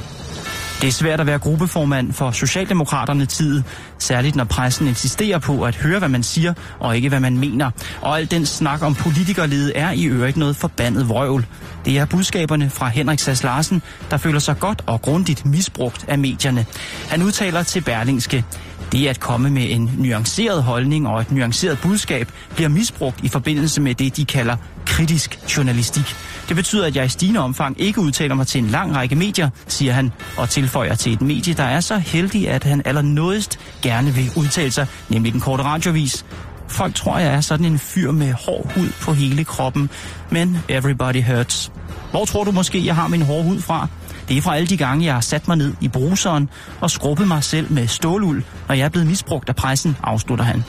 [0.81, 3.63] Det er svært at være gruppeformand for Socialdemokraterne tid,
[3.99, 7.71] særligt når pressen insisterer på at høre, hvad man siger, og ikke hvad man mener.
[8.01, 11.45] Og al den snak om politikerlede er i øvrigt noget forbandet vrøvl.
[11.85, 16.17] Det er budskaberne fra Henrik Sass Larsen, der føler sig godt og grundigt misbrugt af
[16.19, 16.65] medierne.
[17.09, 18.45] Han udtaler til Berlingske,
[18.91, 23.81] det at komme med en nuanceret holdning og et nuanceret budskab bliver misbrugt i forbindelse
[23.81, 26.15] med det, de kalder kritisk journalistik.
[26.47, 29.49] Det betyder, at jeg i stigende omfang ikke udtaler mig til en lang række medier,
[29.67, 34.13] siger han, og tilføjer til et medie, der er så heldig, at han allernådest gerne
[34.13, 36.25] vil udtale sig, nemlig den korte radiovis.
[36.67, 39.89] Folk tror, jeg er sådan en fyr med hård hud på hele kroppen,
[40.29, 41.71] men everybody hurts.
[42.11, 43.88] Hvor tror du måske, jeg har min hårde hud fra?
[44.29, 46.49] Det er fra alle de gange, jeg har sat mig ned i bruseren
[46.81, 50.63] og skrubbet mig selv med ståluld, når jeg er blevet misbrugt af pressen, afslutter han.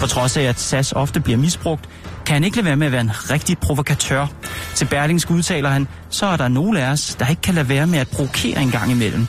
[0.00, 1.88] På trods af, at SAS ofte bliver misbrugt,
[2.26, 4.26] kan han ikke lade være med at være en rigtig provokatør.
[4.74, 7.86] Til Berlingske udtaler han, så er der nogle af os, der ikke kan lade være
[7.86, 9.26] med at provokere en gang imellem.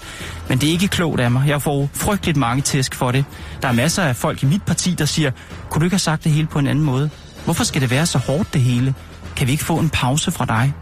[0.49, 1.47] Men det er ikke klogt af mig.
[1.47, 3.25] Jeg får frygteligt mange tæsk for det.
[3.61, 5.31] Der er masser af folk i mit parti, der siger,
[5.69, 7.09] kunne du ikke have sagt det hele på en anden måde?
[7.45, 8.93] Hvorfor skal det være så hårdt det hele?
[9.35, 10.73] Kan vi ikke få en pause fra dig?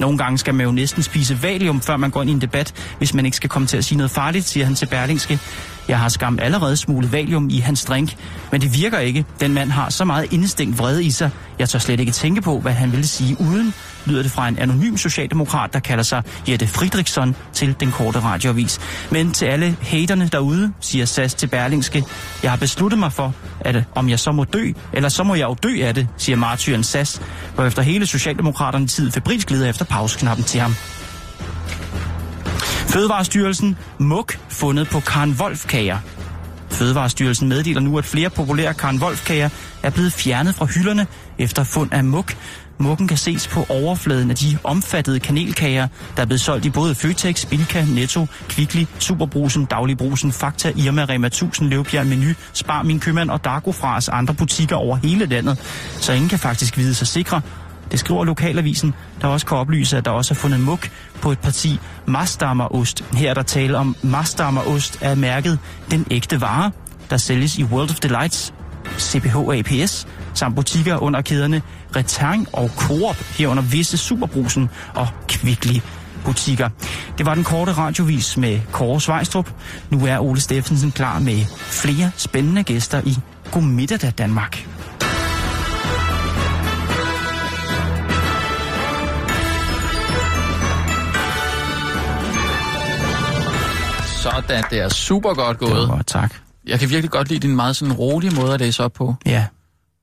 [0.00, 2.72] Nogle gange skal man jo næsten spise valium, før man går ind i en debat,
[2.98, 5.38] hvis man ikke skal komme til at sige noget farligt, siger han til Berlingske.
[5.88, 8.16] Jeg har skam allerede smuglet valium i hans drink,
[8.52, 9.24] men det virker ikke.
[9.40, 11.30] Den mand har så meget indestængt vrede i sig.
[11.58, 13.74] Jeg tør slet ikke tænke på, hvad han ville sige uden,
[14.06, 18.80] lyder det fra en anonym socialdemokrat, der kalder sig Jette Friedrichsson til den korte radioavis.
[19.10, 22.04] Men til alle haterne derude, siger SAS til Berlingske,
[22.42, 25.34] jeg har besluttet mig for, at øh, om jeg så må dø, eller så må
[25.34, 27.20] jeg jo dø af det, siger martyren SAS,
[27.66, 30.74] efter hele Socialdemokraterne tid febrilsk leder efter pauseknappen til ham.
[32.88, 35.98] Fødevarestyrelsen muk fundet på Karen Wolf-kager.
[36.76, 39.48] Fødevarestyrelsen meddeler nu, at flere populære Karen Wolf-kager
[39.82, 41.06] er blevet fjernet fra hylderne
[41.38, 42.36] efter fund af muk.
[42.78, 46.94] Mukken kan ses på overfladen af de omfattede kanelkager, der er blevet solgt i både
[46.94, 53.30] Føtex, Bilka, Netto, Kvickly, Superbrusen, Dagligbrusen, Fakta, Irma, Rema 1000, Løvbjerg, Menu, Spar, Min Købmand
[53.30, 55.58] og Dago fra andre butikker over hele landet.
[56.00, 57.40] Så ingen kan faktisk vide sig sikre,
[57.90, 60.88] det skriver Lokalavisen, der også kan oplyse, at der også er fundet muk
[61.20, 63.04] på et parti Mastammerost.
[63.14, 65.58] Her er der tale om Mastammerost er mærket
[65.90, 66.70] den ægte vare,
[67.10, 68.54] der sælges i World of Delights,
[68.98, 71.62] CPH APS, samt butikker under kæderne
[71.96, 75.80] Retang og Coop, herunder visse Superbrusen og Kvickly
[76.24, 76.68] butikker.
[77.18, 79.50] Det var den korte radiovis med Kåre Svejstrup.
[79.90, 83.16] Nu er Ole Steffensen klar med flere spændende gæster i
[83.52, 84.75] Godmiddag Danmark.
[94.30, 95.70] Sådan, det er super godt gået.
[95.80, 96.34] Det var, tak.
[96.66, 99.14] Jeg kan virkelig godt lide din meget sådan rolige måde at læse op på.
[99.26, 99.46] Ja.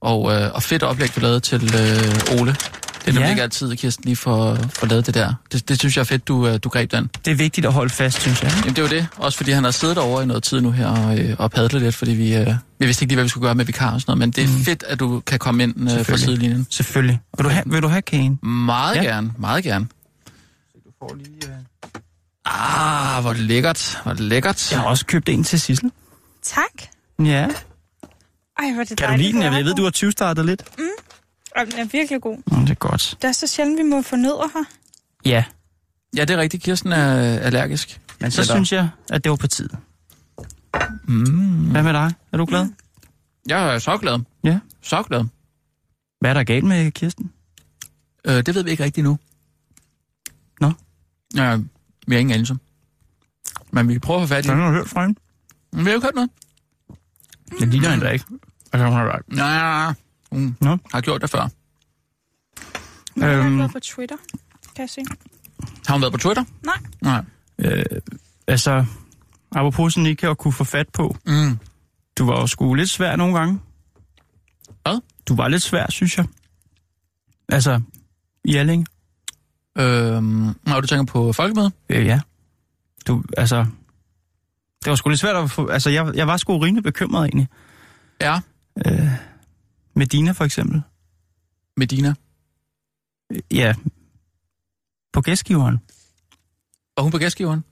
[0.01, 2.51] Og, øh, og fedt oplæg, du lavede til øh, Ole.
[2.51, 3.29] Det er nemlig Ja.
[3.29, 5.33] ikke altid, Kirsten lige får, får lavet det der.
[5.51, 7.09] Det, det synes jeg er fedt, du, øh, du greb den.
[7.25, 8.51] Det er vigtigt at holde fast, synes jeg.
[8.55, 9.07] Jamen det er jo det.
[9.17, 11.81] Også fordi han har siddet over i noget tid nu her og, øh, og padlet
[11.81, 12.47] lidt, fordi vi, øh,
[12.79, 14.19] vi vidste ikke lige, hvad vi skulle gøre med vikar og sådan noget.
[14.19, 14.63] Men det er Mm.
[14.63, 16.19] fedt, at du kan komme ind øh, fra Selvfølgelig.
[16.25, 16.67] sidelinjen.
[16.69, 17.19] Selvfølgelig.
[17.37, 18.39] Vil du have, vil du have kagen?
[18.43, 19.01] Meget Ja.
[19.03, 19.85] gerne, meget gerne.
[20.85, 21.29] Du får lige...
[21.43, 21.62] Uh...
[22.45, 24.71] Ah, hvor lækkert, hvor lækkert.
[24.71, 25.91] Jeg har også købt en til Sissel.
[26.41, 26.83] Tak.
[27.19, 27.47] Ja.
[28.59, 29.41] Ej, hvor er det Kan du lide den?
[29.41, 30.63] Jeg ved, du har 20-startet lidt.
[31.55, 32.37] Ej, den er virkelig god.
[32.51, 33.17] Mm, det er godt.
[33.21, 34.63] Det er så sjældent, vi må få nødder her.
[35.25, 35.43] Ja,
[36.17, 36.63] Ja, det er rigtigt.
[36.63, 38.01] Kirsten er allergisk.
[38.19, 39.69] men så synes jeg, at det var på tid.
[41.07, 41.71] Mm.
[41.71, 42.13] Hvad med dig?
[42.31, 42.67] Er du glad?
[43.47, 44.19] Jeg er så glad.
[44.43, 44.59] Ja.
[44.81, 45.25] Så glad.
[46.19, 47.31] Hvad er der galt med Kirsten?
[48.25, 49.17] Øh, det ved vi ikke rigtigt nu.
[50.61, 50.71] Nå.
[51.35, 51.57] Ja,
[52.07, 52.55] vi har ingen anelse.
[53.71, 55.19] Men vi prøver at få fat i har du hørt fra hende?
[55.71, 56.29] Men vi har jo ikke hørt noget.
[57.59, 58.25] Det ligner hende da ikke.
[58.73, 59.21] Altså, hun har været.
[59.27, 59.93] Nej,
[60.31, 60.77] hun Nå.
[60.93, 61.47] har gjort det før.
[63.15, 63.57] Men øhm, Øhm.
[63.57, 64.15] jeg har på Twitter,
[64.75, 65.01] kan jeg se.
[65.87, 66.43] Har hun været på Twitter?
[66.63, 66.79] Nej.
[67.01, 67.23] Nej.
[67.59, 67.85] Øh,
[68.47, 68.85] altså,
[69.51, 71.15] apropos sådan ikke at kunne få fat på.
[71.25, 71.59] Mm.
[72.17, 73.59] Du var jo sgu lidt svær nogle gange.
[74.83, 75.01] Hvad?
[75.27, 76.25] Du var lidt svær, synes jeg.
[77.49, 77.81] Altså,
[78.45, 78.87] i Alling.
[79.77, 81.73] Øhm, når du tænker på folkemødet?
[81.89, 82.21] Øh, ja.
[83.07, 83.65] Du, altså...
[84.83, 85.67] Det var sgu lidt svært at få...
[85.67, 87.47] Altså, jeg, jeg var sgu rimelig bekymret egentlig.
[88.21, 88.39] Ja.
[88.87, 89.07] Øh,
[89.95, 90.81] med Dina for eksempel.
[91.77, 92.13] Medina.
[93.31, 93.73] Øh, Ja.
[95.13, 95.77] På gæstgiveren.
[96.97, 97.63] Var hun på gæstgiveren?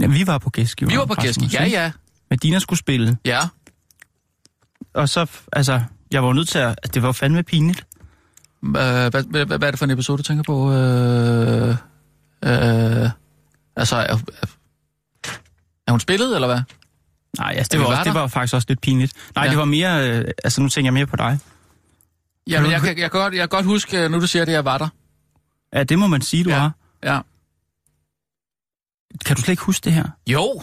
[0.00, 0.92] Ja, vi var på gæstgiveren.
[0.92, 1.70] Vi var på gæstgiveren.
[1.70, 1.92] Ja, ja.
[2.30, 3.18] Men Dina skulle spille.
[3.24, 3.40] Ja.
[4.94, 6.68] Og så, altså, jeg var nødt til at...
[6.68, 7.86] Altså, det var fandme pinligt.
[8.66, 10.72] Øh, hvad, hvad, hvad, er det for en episode, du tænker på?
[10.72, 11.68] Øh,
[12.44, 13.10] øh,
[13.76, 14.16] altså, er,
[15.86, 16.60] er, hun spillet, eller hvad?
[17.38, 19.12] Nej, altså, det var, var også, det var faktisk også lidt pinligt.
[19.34, 19.46] Nej, Ja.
[19.46, 19.50] ja.
[19.50, 20.10] det var mere...
[20.10, 21.38] Øh, altså, nu tænker jeg mere på dig.
[22.46, 24.52] Jamen, du- jeg, kan, jeg, kan godt, jeg kan godt huske, nu du siger det,
[24.52, 24.88] jeg var der.
[25.74, 26.58] Ja, det må man sige, du Ja.
[26.58, 26.72] har.
[27.04, 27.20] Ja.
[29.24, 30.04] Kan du slet ikke huske det her?
[30.26, 30.62] Jo.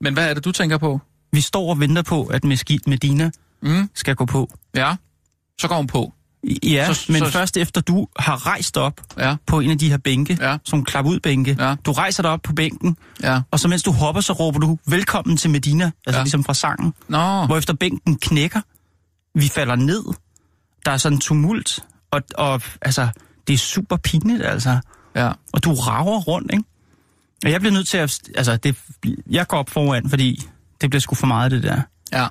[0.00, 1.00] Men hvad er det, du tænker på?
[1.32, 4.50] Vi står og venter på, at Meskidt Medina Mm, skal gå på.
[4.76, 4.96] ja.
[5.60, 6.12] Så går hun på.
[6.62, 9.36] Ja, Så- men så- først efter du har rejst op Ja.
[9.46, 10.56] på en af de her bænke, Ja.
[10.64, 11.56] som klap ud bænke.
[11.58, 11.74] Ja.
[11.86, 13.40] Du rejser dig op på bænken, Ja.
[13.50, 16.22] og så mens du hopper, så råber du, velkommen til Medina, altså Ja.
[16.24, 16.94] ligesom fra sangen.
[17.08, 17.46] Nå.
[17.46, 18.60] Hvor efter bænken knækker,
[19.38, 20.04] vi falder ned,
[20.84, 23.08] der er sådan en tumult, og, og altså,
[23.46, 24.78] det er super pinligt, altså.
[25.14, 25.32] Ja.
[25.52, 26.64] Og du rager rundt, ikke?
[27.44, 28.18] Og jeg bliver nødt til at...
[28.34, 28.76] Altså, det,
[29.30, 30.42] jeg går op foran, fordi
[30.80, 31.82] det bliver sgu for meget, det der.
[32.12, 32.26] Ja.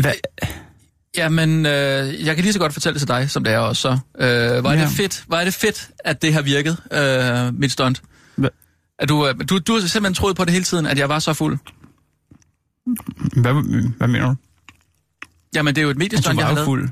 [0.00, 0.12] Hvad?
[1.16, 3.82] Jamen, øh, jeg kan lige så godt fortælle det til dig, som det er også.
[3.82, 3.98] Så.
[4.18, 4.80] Øh, er Ja.
[4.80, 8.02] det fedt, er det fedt, at det har virket, øh, mit stunt.
[8.36, 8.48] Hva?
[8.98, 11.18] At du, øh, du, du har simpelthen troet på det hele tiden, at jeg var
[11.18, 11.58] så fuld.
[13.40, 13.52] Hvad,
[13.96, 14.34] hvad mener du?
[15.54, 16.66] Jamen, det er jo et mediestunt, jeg var har lavet.
[16.66, 16.88] fuld.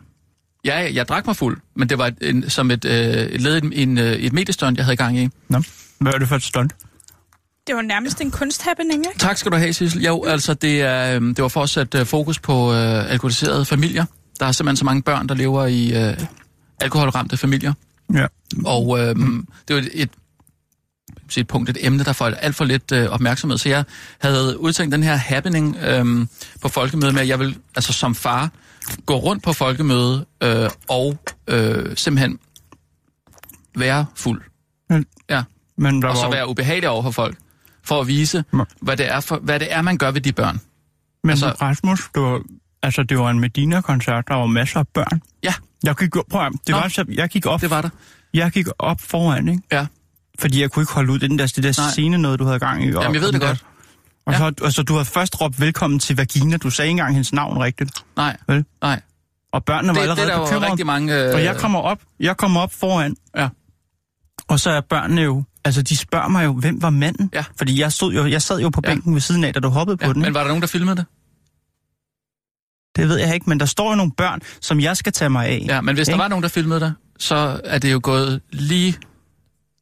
[0.64, 3.62] Ja, jeg, jeg drak mig fuld, men det var en, som et, øh, et led
[3.72, 5.28] i en, øh, et mediestunt, jeg havde gang i.
[5.48, 5.62] Nå.
[6.00, 6.72] Hvad er det for et stunt?
[7.66, 9.18] Det var nærmest en kunsthappening, ikke?
[9.18, 10.02] Tak skal du have, Sissel.
[10.02, 13.64] Jo, altså, det, er, øhm, det var for at sætte øh, fokus på øh, alkoholiserede
[13.64, 14.04] familier.
[14.40, 16.18] Der er simpelthen så mange børn, der lever i øh,
[16.80, 17.72] alkoholramte familier.
[18.14, 18.26] Ja.
[18.64, 19.46] Og øh, mm.
[19.68, 20.10] det var et, et,
[21.36, 23.58] et punkt, et emne, der får alt for lidt øh, opmærksomhed.
[23.58, 23.84] Så jeg
[24.18, 26.26] havde udtænkt den her happening øh,
[26.62, 28.50] på folkemøde med, at jeg vil altså som far
[29.06, 32.38] gå rundt på folkemøde øh, og øh, simpelthen
[33.76, 34.42] være fuld.
[34.90, 35.42] Men- Ja.
[35.78, 37.36] Men der Og så være ubehagelig over for folk.
[37.84, 38.64] For at vise, Nå.
[38.82, 40.60] hvad det er, for, hvad det er man gør ved de børn.
[41.24, 42.42] Men altså- Rasmus, det var,
[42.82, 45.22] altså, det var en Medina-koncert, der var masser af børn.
[45.42, 45.54] Ja.
[45.84, 46.76] Jeg gik, prøv det Nå.
[46.76, 47.88] var, så, jeg gik op, Det var der.
[48.34, 49.62] jeg gik op foran, ikke?
[49.72, 49.86] Ja.
[50.38, 51.90] Fordi jeg kunne ikke holde ud det, den der, det der Nej.
[51.90, 52.94] scene noget, du havde gang i.
[52.94, 53.64] Og, Jamen, jeg ved det godt.
[54.26, 54.38] Og Ja.
[54.38, 56.56] så, altså, du havde først råbt velkommen til Vagina.
[56.56, 57.90] Du sagde ikke engang hendes navn rigtigt.
[58.16, 58.64] Nej, Vel?
[58.82, 59.00] nej.
[59.52, 60.70] Og børnene var Det, allerede det er der bekymrede.
[60.70, 61.24] rigtig mange...
[61.24, 63.16] Øh, Og jeg kommer op, jeg kommer op foran.
[63.36, 63.48] Ja.
[64.48, 67.30] Og så er børnene jo, altså de spørger mig jo, hvem var manden?
[67.34, 67.44] Ja.
[67.58, 68.88] Fordi jeg, stod jo, jeg sad jo på Ja.
[68.90, 70.20] bænken ved siden af, da du hoppede ja, på den.
[70.20, 70.34] men ikke?
[70.34, 71.04] var der nogen, der filmede det?
[72.96, 75.46] Det ved jeg ikke, men der står jo nogle børn, som jeg skal tage mig
[75.46, 75.64] af.
[75.68, 76.22] Ja, men hvis der Ikke?
[76.22, 78.96] var nogen, der filmede det, så er det jo gået lige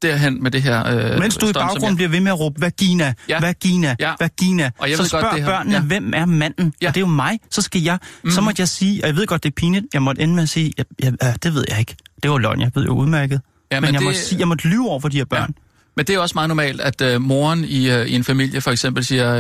[0.03, 0.87] derhen med det her...
[0.87, 3.41] Øh, Mens du i stunt, som baggrunden bliver ved med at råbe, vagina, Ja.
[3.41, 4.15] vagina, Ja.
[4.21, 5.83] vagina, Og jeg så ved godt, spørger det her- børnene, ja.
[5.83, 6.73] hvem er manden?
[6.83, 6.89] Ja.
[6.89, 7.39] Og det er jo mig.
[7.51, 8.45] Så skal jeg, så Mhm.
[8.45, 10.49] måtte jeg sige, og jeg ved godt, det er pinligt, jeg måtte ende med at
[10.49, 11.97] sige, ja, ja, ja, det ved jeg ikke.
[12.23, 13.41] Det var løgn, jeg ved jo udmærket.
[13.71, 15.55] Ja, men, men jeg, det- måtte sige, jeg måtte lyve over for de her børn.
[15.97, 18.71] Men det er også meget normalt, at øh, moren i, øh, i en familie for
[18.71, 19.35] eksempel siger,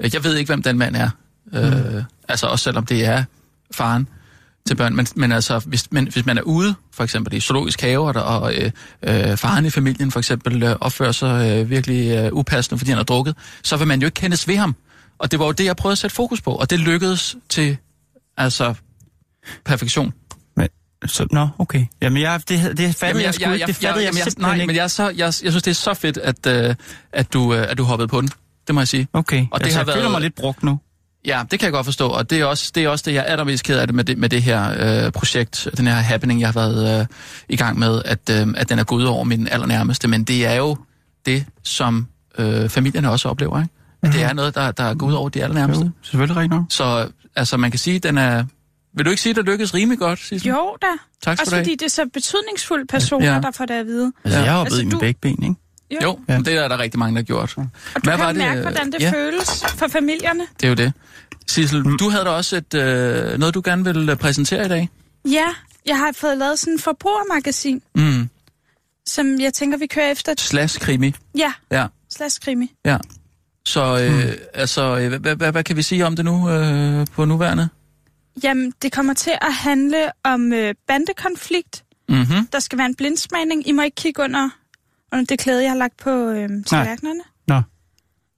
[0.00, 1.10] øh, jeg ved ikke, hvem den mand er.
[1.54, 3.24] Øh, Altså også selvom det er
[3.74, 4.08] faren
[4.66, 4.96] til børn.
[4.96, 8.40] Men, men altså, hvis, men, hvis man er ude, for eksempel i zoologisk have, og,
[8.40, 8.70] og øh,
[9.02, 12.96] øh, faren i familien for eksempel øh, opfører sig øh, virkelig øh, upassende, fordi han
[12.96, 14.76] har drukket, så vil man jo ikke kendes ved ham.
[15.18, 17.76] Og det var jo det, jeg prøvede at sætte fokus på, og det lykkedes til
[18.36, 18.74] altså
[19.64, 20.12] perfektion.
[21.06, 21.86] Så, nå, okay.
[22.02, 23.66] Jamen, jeg, det, det fattede Jamen, jeg, sgu ikke.
[23.66, 24.66] Det fattede jeg, jamen, simpelthen nej, ikke.
[24.66, 26.74] men jeg, er så, jeg, jeg synes, det er så fedt, at, øh,
[27.12, 28.28] at, du, øh, at du hoppede på den.
[28.66, 29.08] Det må jeg sige.
[29.12, 30.78] Okay, Og det altså, har jeg føler været- mig lidt brugt nu.
[31.26, 33.20] Ja, det kan jeg godt forstå, og det er også det, er også det jeg
[33.20, 36.40] er allermest ked af det med det, med det her øh, projekt, den her happening,
[36.40, 37.06] jeg har været øh,
[37.48, 40.54] i gang med, at, øh, at den er gået over min allernærmeste, men det er
[40.54, 40.76] jo
[41.26, 42.06] det, som
[42.38, 43.72] øh, familierne også oplever, ikke?
[44.02, 45.84] At det er noget, der, der er gået over de allernærmeste.
[45.84, 46.64] Jo, selvfølgelig rigtigt nok.
[46.70, 48.44] Så altså, man kan sige, den er...
[48.96, 50.48] Vil du ikke sige, at det lykkedes rimelig godt, Sissel?
[50.48, 50.86] Jo da.
[51.22, 51.64] Tak skal Også du have.
[51.64, 53.40] fordi det er så betydningsfulde personer, Ja.
[53.40, 54.12] der får det at vide.
[54.24, 54.44] Altså, Ja.
[54.44, 55.54] jeg har hoppet Altså, du- begge ben, ikke?
[55.90, 55.98] Jo.
[56.02, 56.38] Jo, Ja.
[56.38, 57.54] det er der rigtig mange, der har gjort.
[57.58, 59.10] Og du Hvad kan var det, mærke, øh, hvordan det ja.
[59.12, 60.46] føles for familierne.
[60.60, 60.92] Det er jo det.
[61.46, 64.88] Sissel, du havde da også et, øh, noget, du gerne vil øh, præsentere i dag.
[65.30, 65.46] Ja,
[65.86, 68.28] jeg har fået lavet sådan en forbrugermagasin, Mm.
[69.06, 70.34] som jeg tænker, vi kører efter.
[70.38, 71.14] Slash krimi.
[71.38, 71.86] Ja, Ja.
[72.16, 72.72] slash krimi.
[72.84, 72.98] Ja.
[73.66, 77.24] Så øh, altså, øh, hvad, hvad, hvad kan vi sige om det nu øh, på
[77.24, 77.68] nuværende?
[78.42, 81.84] Jamen, det kommer til at handle om øh, bandekonflikt.
[82.08, 82.46] Mm-hmm.
[82.52, 83.68] Der skal være en blindsmagning.
[83.68, 84.50] I må ikke kigge under,
[85.12, 87.20] under det klæde, jeg har lagt på øh, tallerkenerne.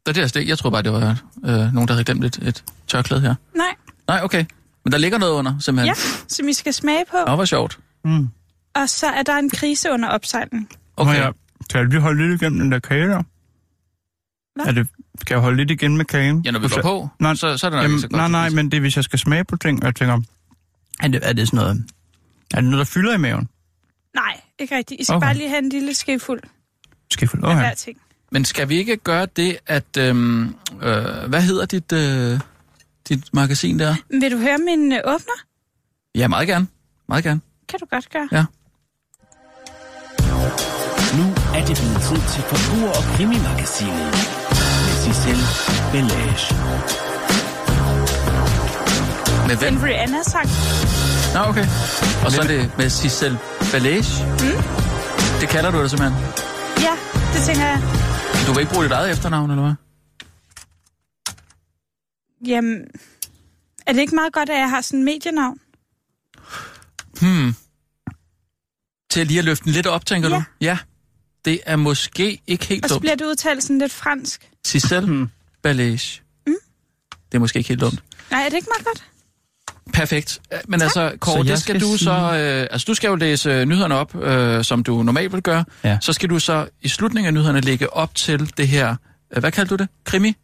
[0.06, 2.64] Det er det, jeg, tror bare, det var øh, nogen, der havde glemt et, et
[2.86, 3.34] tørklæde her.
[3.54, 3.74] Nej,
[4.08, 4.44] Nej, okay.
[4.84, 5.86] Men der ligger noget under, simpelthen.
[5.86, 5.94] ja,
[6.28, 7.16] som I skal smage på.
[7.26, 7.78] Nå, hvor sjovt.
[8.04, 8.28] Mm.
[8.74, 10.68] Og så er der en krise under opsejling.
[10.96, 11.10] Okay.
[11.10, 11.32] Må jeg,
[11.70, 13.22] kan jeg lige holde lidt igen den der kage der?
[14.54, 14.66] Hvad?
[14.66, 14.88] Er det,
[15.24, 16.40] kan jeg holde lidt igen med kagen?
[16.44, 18.18] Ja, når vi går på, Nej, så, så er det nok Jamen, ikke så godt.
[18.18, 20.20] nej, nej, men det er, hvis jeg skal smage på ting, og jeg tænker,
[21.00, 21.84] er det, er det sådan noget,
[22.54, 23.48] er det noget, der fylder i maven?
[24.14, 25.00] Nej, ikke rigtigt.
[25.00, 25.16] I skal Okay.
[25.16, 25.26] okay.
[25.26, 26.40] bare lige have en lille skefuld
[27.10, 27.60] Skal jeg af okay.
[27.60, 27.98] hver ting.
[28.32, 29.96] Men skal vi ikke gøre det, at...
[29.98, 32.40] Øhm, øh, hvad hedder dit, øh,
[33.08, 33.94] dit magasin der?
[34.20, 35.42] Vil du høre min øh, åbner?
[36.14, 36.66] Ja, meget gerne.
[37.08, 37.40] Meget gerne.
[37.68, 38.28] Kan du godt gøre.
[38.32, 38.44] Ja.
[41.18, 41.26] Nu
[41.58, 44.25] er det blevet tid til Forbruger- og Krimimagasinet
[45.06, 45.38] Cicel
[45.92, 46.54] Belage.
[49.48, 49.74] Med hvem?
[49.76, 50.48] En Rihanna-sang.
[51.34, 51.66] Nå, okay.
[52.24, 53.38] Og så er det med Cicel
[53.72, 54.26] Balage.
[54.26, 54.62] Mm.
[55.40, 56.18] Det kalder du det simpelthen.
[56.80, 56.94] Ja,
[57.34, 57.82] det tænker jeg.
[58.46, 59.74] Du vil ikke bruge dit eget efternavn, eller hvad?
[62.48, 62.80] Jamen,
[63.86, 65.58] er det ikke meget godt, at jeg har sådan en medienavn?
[67.20, 67.54] Hmm.
[69.10, 70.36] Til lige at løfte den lidt op, tænker Ja.
[70.36, 70.42] du?
[70.60, 70.78] Ja.
[71.46, 73.00] Det er måske ikke helt Og så dumt.
[73.00, 74.50] bliver det udtalt sådan lidt fransk.
[74.66, 75.28] Cicel.
[75.62, 76.20] Balage.
[76.46, 76.54] Mm.
[77.32, 78.02] Det er måske ikke helt dumt.
[78.30, 79.04] Nej, er det ikke meget godt?
[79.92, 80.40] Perfekt.
[80.68, 82.12] Men altså, Så Kåre, det skal skal du sige- så...
[82.12, 85.64] Øh, altså, du skal jo læse øh, nyhederne op, øh, som du normalt vil gøre.
[85.84, 85.98] Ja.
[86.02, 88.96] Så skal du så i slutningen af nyhederne lægge op til det her...
[89.36, 89.88] Øh, hvad kaldte du det?
[90.04, 90.34] Krimi?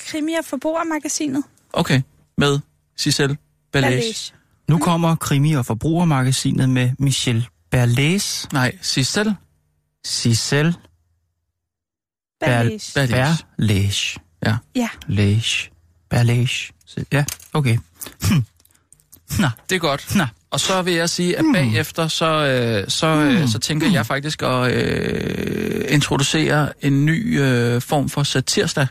[0.00, 1.42] Krimi- og forbrugermagasinet.
[1.72, 2.00] Okay.
[2.38, 2.58] Med
[2.98, 3.36] Cicel.
[3.72, 4.32] Balage.
[4.68, 8.48] Nu kommer Krimi- og Forbrugermagasinet med Michel Berlæs.
[8.52, 9.34] Nej, Cicel
[10.06, 10.76] Cicel.
[12.40, 12.94] Berlæs.
[14.46, 14.56] Ja.
[14.74, 14.88] Ja.
[15.06, 15.70] Læs.
[16.10, 16.72] Berlæs.
[17.12, 17.78] Ja, okay.
[18.28, 18.44] Hm.
[19.38, 19.48] Nå.
[19.70, 20.16] Det er godt.
[20.16, 20.24] Nå.
[20.50, 24.42] Og så vil jeg sige, at bagefter, så, øh, så, øh, så tænker jeg faktisk
[24.42, 28.86] at øh, introducere en ny øh, form for satirsdag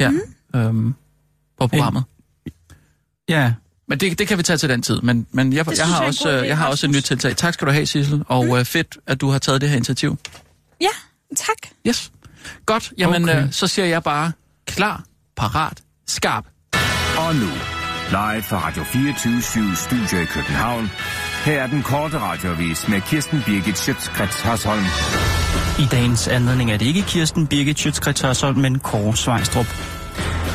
[0.00, 0.12] her
[0.54, 0.94] øhm,
[1.58, 2.04] på programmet.
[3.28, 3.52] Ja,
[3.88, 5.00] Men det, det kan vi tage til den tid.
[5.00, 6.90] Men, men jeg, jeg, har jeg en også, god øh, idé, jeg har også et
[6.92, 7.36] nyt tiltag.
[7.36, 8.22] Tak skal du have, Sissel.
[8.28, 8.52] Og mm.
[8.56, 10.18] øh, fedt, at du har taget det her initiativ.
[10.80, 10.88] Ja,
[11.36, 11.70] tak.
[11.86, 12.12] Yes.
[12.66, 12.92] Godt.
[12.98, 13.42] Jamen, Okay.
[13.42, 14.32] øh, så siger jeg bare
[14.66, 15.04] klar,
[15.36, 16.44] parat, skarp.
[17.18, 17.46] Og nu,
[18.10, 20.90] live fra Radio 24 Studio i København.
[21.44, 24.84] Her er den korte radiovis med Kirsten Birgit Schøtzgrads Hasholm.
[25.78, 29.66] I dagens anledning er det ikke Kirsten Birgit Schøtzgrads Hørsholm, men Kåre Svejstrup.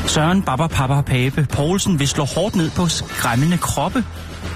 [0.06, 4.04] Søren Baba Papa Pape Poulsen vil slå hårdt ned på skræmmende kroppe.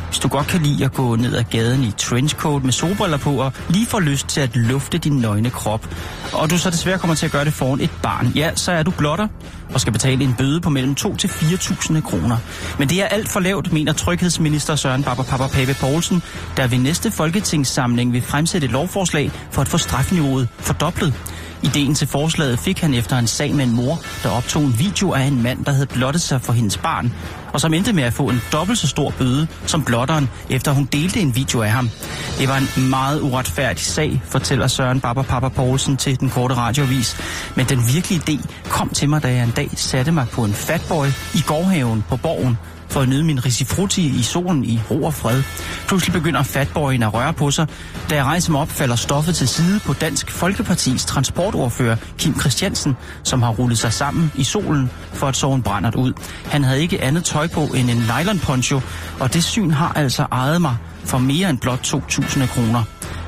[0.07, 3.30] Hvis du godt kan lide at gå ned ad gaden i trenchcoat med solbriller på
[3.30, 5.88] og lige får lyst til at lufte din nøgne krop,
[6.32, 8.82] og du så desværre kommer til at gøre det foran et barn, ja, så er
[8.82, 9.28] du blotter
[9.74, 12.36] og skal betale en bøde på mellem 2 til 4.000 kroner.
[12.78, 16.22] Men det er alt for lavt, mener tryghedsminister Søren Baba Papa Pape Poulsen,
[16.57, 21.14] der ved næste folketingssamling vil fremsætte et lovforslag for at få strafniveauet fordoblet.
[21.62, 25.12] Ideen til forslaget fik han efter en sag med en mor, der optog en video
[25.12, 27.12] af en mand, der havde blottet sig for hendes barn,
[27.52, 30.84] og som endte med at få en dobbelt så stor bøde som blotteren, efter hun
[30.84, 31.90] delte en video af ham.
[32.38, 37.16] Det var en meget uretfærdig sag, fortæller Søren Barber Papa Poulsen til den korte radiovis.
[37.57, 40.54] Men den virkelige idé kom til mig, da jeg en dag satte mig på en
[40.54, 42.59] fatboy i gårdhaven på borgen,
[42.97, 45.42] for at nyde min risifrutti i solen i ro og fred.
[45.88, 47.66] Pludselig begynder fatboyen at røre på sig.
[48.11, 52.97] Da jeg rejser mig op, falder stoffet til side på Dansk Folkepartis transportordfører Kim Christiansen,
[53.22, 56.12] som har rullet sig sammen i solen for at sove en brændert ud.
[56.44, 58.80] Han havde ikke andet tøj på end en nylon poncho,
[59.20, 62.82] og det syn har altså ejet mig for mere end blot 2.000 kroner.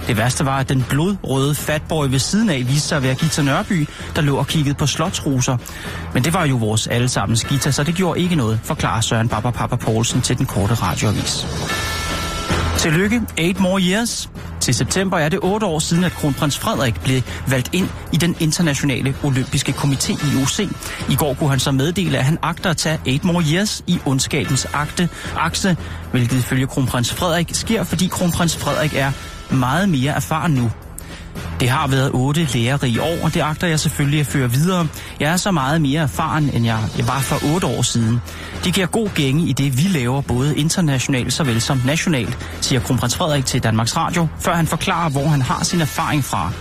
[0.09, 3.43] Det værste var, at den blodrøde fatboy ved siden af viste sig at være Gita
[3.43, 5.57] Nørby, der lå og kiggede på slotsruser.
[6.15, 9.51] Men det var jo vores allesammens Gita, så det gjorde ikke noget, forklarer Søren Baba
[9.51, 11.47] Papa Poulsen til den korte radioavis.
[12.79, 14.31] Tillykke, 8 more years.
[14.61, 18.37] Til september er det 8 år siden, at kronprins Frederik blev valgt ind i den
[18.41, 20.61] internationale olympiske komité IOC.
[21.11, 23.99] I går kunne han så meddele, at han agter at tage 8 more years i
[24.07, 25.77] ondskabens akte, akse,
[26.11, 29.13] hvilket ifølge kronprins Frederik sker, fordi kronprins Frederik er
[29.51, 30.71] meget mere erfaren nu.
[31.61, 34.89] Det har været otte lærerige år, og det agter jeg selvfølgelig at føre videre.
[35.21, 38.21] Jeg er så meget mere erfaren, end jeg var for otte år siden.
[38.65, 43.17] Det giver god gænge i det, vi laver både internationalt såvel som nationalt, siger kronprins
[43.17, 46.53] Frederik til Danmarks Radio, før han forklarer, hvor han har sin erfaring fra.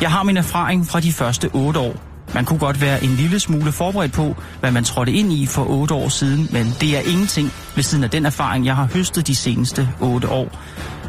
[0.00, 2.13] Jeg har min erfaring fra de første otte år.
[2.34, 5.64] Man kunne godt være en lille smule forberedt på, hvad man trådte ind i for
[5.68, 9.26] otte år siden, men det er ingenting ved siden af den erfaring, jeg har høstet
[9.26, 10.58] de seneste otte år.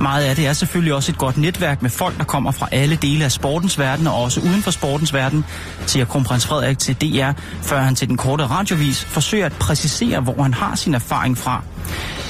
[0.02, 2.96] Meget af det er selvfølgelig også et godt netværk med folk, der kommer fra alle
[2.96, 5.46] dele af sportens verden og også uden for sportens verden,
[5.86, 10.44] siger kronprins Frederik til DR, før han til den korte radiovis forsøger at præcisere, hvor
[10.44, 11.64] han har sin erfaring fra.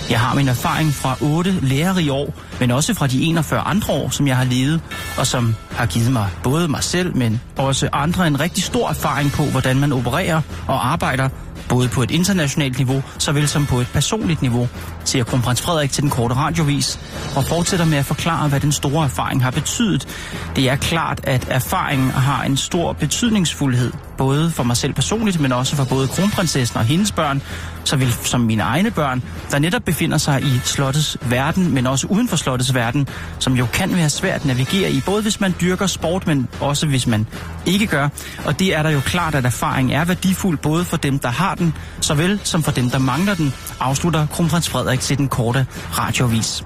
[0.10, 4.10] Jeg har min erfaring fra otte lærerige år, men også fra de 41 andre år,
[4.10, 4.82] som jeg har levet,
[5.18, 9.32] og som har givet mig både mig selv, men også andre en rigtig stor erfaring
[9.32, 11.30] på, hvordan man opererer og arbejder,
[11.70, 14.68] både på et internationalt niveau, såvel som på et personligt niveau,
[15.06, 17.00] siger kronprins Frederik til den korte radiovis,
[17.36, 20.08] og fortsætter med at forklare, hvad den store erfaring har betydet.
[20.56, 25.52] Det er klart, at erfaringen har en stor betydningsfuldhed, både for mig selv personligt, men
[25.52, 27.42] også for både kronprinsessen og hendes børn,
[27.86, 32.08] så vil, som mine egne børn, der netop befinder sig i slottets verden, men også
[32.08, 33.08] uden for slottets verden,
[33.40, 36.88] som jo kan være svært at navigere i, både hvis man dyrker sport, men også
[36.88, 37.28] hvis man
[37.66, 38.10] ikke gør.
[38.46, 41.56] Og det er der jo klart, at erfaring er værdifuld, både for dem, der har
[41.56, 45.66] den, såvel som for dem, der mangler den, afslutter kronprins Frederik til den korte
[46.00, 46.64] radiovis.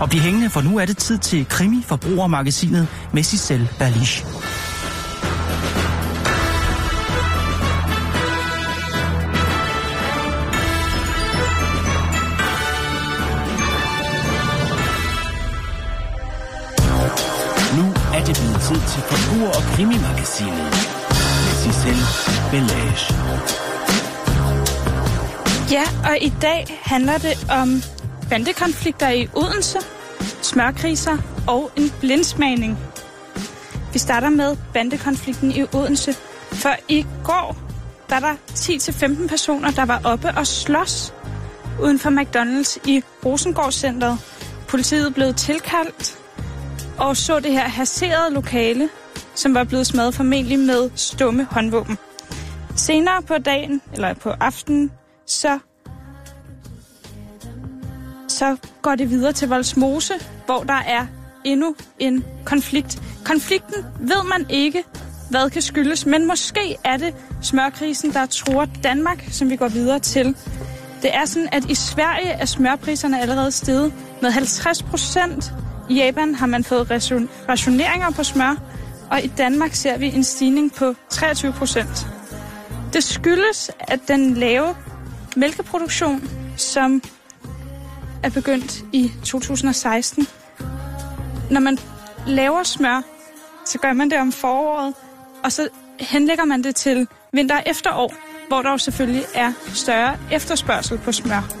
[0.00, 4.24] Og bliv hængende, for nu er det tid til Krimi Forbrugermagasinet med Cicel Berlisch.
[18.92, 20.70] Til Forbruger- og Krimimagasinet
[21.44, 22.00] med Cicel
[22.50, 23.14] Belage.
[25.70, 27.82] Ja, og i dag handler det om
[28.30, 29.78] bandekonflikter i Odense,
[30.42, 31.16] smørkriser
[31.46, 32.78] og en blindsmagning.
[33.92, 36.16] Vi starter med bandekonflikten i Odense.
[36.52, 37.56] For i går,
[38.10, 41.14] var der 10-15 personer, der var oppe og slås
[41.82, 44.18] uden for McDonald's i Rosengårdscenteret.
[44.68, 46.17] Politiet blev tilkaldt
[46.98, 48.88] og så det her haserede lokale,
[49.34, 51.98] som var blevet smadret formentlig med stumme håndvåben.
[52.76, 54.90] Senere på dagen, eller på aftenen,
[55.26, 55.58] så,
[58.28, 60.14] så går det videre til Voldsmose,
[60.46, 61.06] hvor der er
[61.44, 63.02] endnu en konflikt.
[63.24, 64.84] Konflikten ved man ikke,
[65.30, 69.98] hvad kan skyldes, men måske er det smørkrisen, der tror Danmark, som vi går videre
[69.98, 70.36] til
[71.02, 73.92] Det er sådan, at i Sverige er smørpriserne allerede steget
[74.22, 75.52] med 50 procent.
[75.88, 76.90] I Japan har man fået
[77.48, 78.56] rationeringer på smør,
[79.10, 82.06] og i Danmark ser vi en stigning på 23 procent.
[82.92, 84.76] Det skyldes, at den lave
[85.36, 87.02] mælkeproduktion, som
[88.22, 90.26] er begyndt i 2016,
[91.50, 91.78] når man
[92.26, 93.02] laver smør,
[93.66, 94.94] så gør man det om foråret,
[95.44, 95.68] og så
[96.00, 98.14] henlægger man det til vinter og efterår,
[98.48, 101.54] hvor der jo selvfølgelig er større efterspørgsel på smør.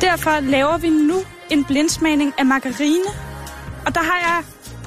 [0.00, 3.04] Derfor laver vi nu en blindsmagning af margarine,
[3.86, 4.44] og der har jeg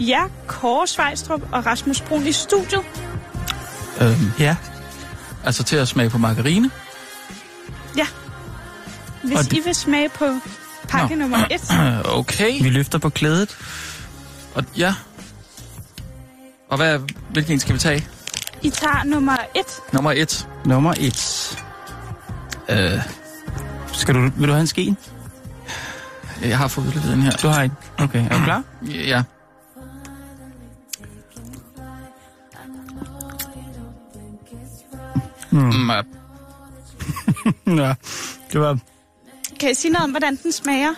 [0.07, 2.81] jer, Kåre Svejstrup og Rasmus Brun i studiet.
[4.01, 4.55] Øhm, Ja.
[5.45, 6.71] altså til at smage på margarine.
[7.97, 8.07] Ja.
[9.23, 10.25] Hvis Og det- I vil smage på
[10.89, 11.21] pakke Nå.
[11.21, 11.61] nummer et,
[12.19, 12.63] Okay.
[12.63, 13.57] Vi løfter på klædet.
[14.55, 14.93] Og, ja.
[16.69, 16.99] Og hvad,
[17.31, 18.07] hvilken en skal vi tage?
[18.61, 19.79] I tager nummer et.
[19.93, 20.47] Nummer et.
[20.65, 21.57] Nummer et.
[22.69, 22.99] Øh,
[23.93, 24.95] Skal du, vil du have en ske?
[26.49, 27.31] Jeg har fået udleveret den her.
[27.31, 27.75] Du har ikke.
[27.99, 28.63] Okay, er du klar?
[29.11, 29.23] Ja.
[35.51, 35.89] Mm.
[35.89, 36.03] øh,
[37.77, 37.93] Ja.
[38.53, 38.77] Det var...
[39.59, 40.93] Kan I sige noget om, hvordan den smager?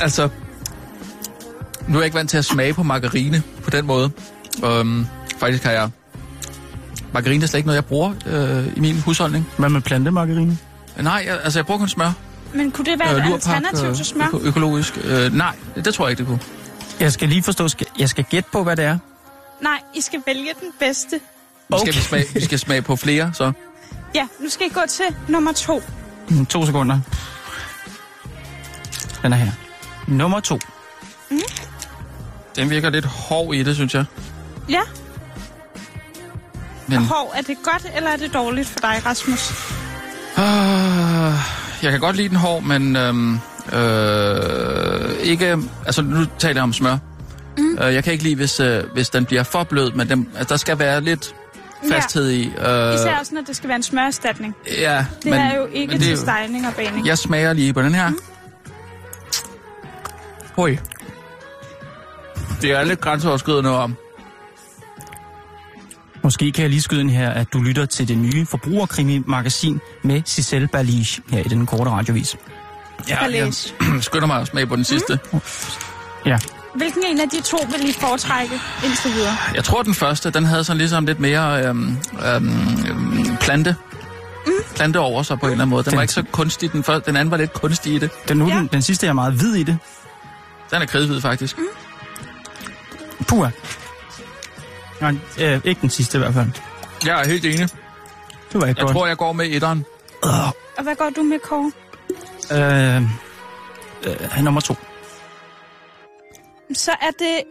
[0.00, 0.28] altså,
[1.88, 4.10] nu er jeg ikke vant til at smage på margarine på den måde.
[4.64, 5.06] Um,
[5.38, 5.90] faktisk har jeg...
[7.12, 9.48] Margarine er slet ikke noget, jeg bruger øh, i min husholdning.
[9.58, 10.58] Hvad med plantemargarine?
[11.00, 12.12] Nej, jeg, altså jeg bruger kun smør.
[12.54, 14.24] Men kunne det være et lurpak, alternativ til smør?
[14.26, 14.98] øko- økologisk.
[15.04, 16.40] Øh, nej, det tror jeg ikke, det kunne.
[17.00, 18.98] Jeg skal lige forstå, skal, jeg skal gætte på, hvad det er.
[19.60, 21.20] Nej, I skal vælge den bedste.
[21.68, 21.92] Nu skal Okay.
[21.92, 23.52] vi, smage, vi skal smage på flere, så.
[24.14, 25.82] Ja, nu skal I gå til nummer to.
[26.28, 27.00] Mm, To sekunder.
[29.22, 29.52] Den er her.
[30.08, 30.58] Nummer to.
[32.56, 34.04] Den virker lidt hård i det, synes jeg.
[34.68, 34.80] Ja,
[36.86, 39.50] Men hov, er det godt, eller er det dårligt for dig, Rasmus?
[40.38, 43.34] øh, jeg kan godt lide den hård, men øhm,
[43.72, 45.58] øh, ikke...
[45.86, 46.96] Altså, nu taler jeg om smør.
[47.58, 47.78] Mm.
[47.82, 50.52] Øh, jeg kan ikke lide, hvis, øh, hvis den bliver for blød, men den, altså,
[50.52, 51.34] der skal være lidt
[51.92, 52.42] fasthed i.
[52.46, 54.54] Øh, Især også, når det skal være en smørerstatning.
[54.78, 57.06] ja, Det men, er jo ikke det til stejning og bagning.
[57.06, 58.08] Jeg smager lige på den her.
[58.08, 58.18] Mm.
[60.56, 60.78] Oj.
[62.62, 63.96] Det er lidt grænseoverskridende om.
[66.22, 70.22] Måske kan jeg lige skyde ind her, at du lytter til det nye forbrugerkrimi-magasin med
[70.26, 72.36] Cicel Berlige her i den korte radiovis.
[73.08, 73.52] Ja, jeg
[74.00, 75.18] skynder mig at smage på den sidste.
[75.32, 75.40] Mm.
[76.26, 76.38] Ja.
[76.76, 78.54] Hvilken en af de to vil I foretrække
[78.84, 79.36] indtil videre?
[79.54, 81.96] Jeg tror, den første, den havde sådan ligesom lidt mere øhm,
[82.34, 83.76] øhm, plante.
[84.46, 84.52] Mm.
[84.74, 85.82] Plante over sig på en eller anden måde.
[85.84, 86.72] Den, Den- var ikke så kunstig.
[86.72, 88.10] Den, første, den anden var lidt kunstig i det.
[88.28, 88.54] Den, nu, Ja.
[88.54, 89.78] den, den sidste er meget hvid i det.
[90.70, 91.58] Den er kridhvid, faktisk.
[91.58, 91.64] Mm.
[93.28, 93.50] Puha.
[95.02, 96.48] Nej, øh, ikke den sidste i hvert fald.
[97.06, 97.68] Jeg er helt enig.
[98.52, 98.92] Det var ikke Jeg godt.
[98.92, 99.84] tror, jeg går med etteren.
[100.76, 101.72] Og hvad går du med, Kåre?
[102.52, 103.02] Øh,
[104.06, 104.74] øh, nummer to.
[106.74, 107.42] Så er det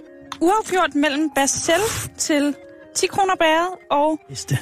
[0.42, 1.82] uafgjort mellem Basel
[2.18, 2.56] til
[2.96, 4.20] 10 kroner bæret og.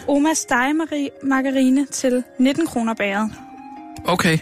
[0.08, 0.76] Oma Steg
[1.24, 3.32] margarine til 19 kroner bæret.
[4.06, 4.38] Okay.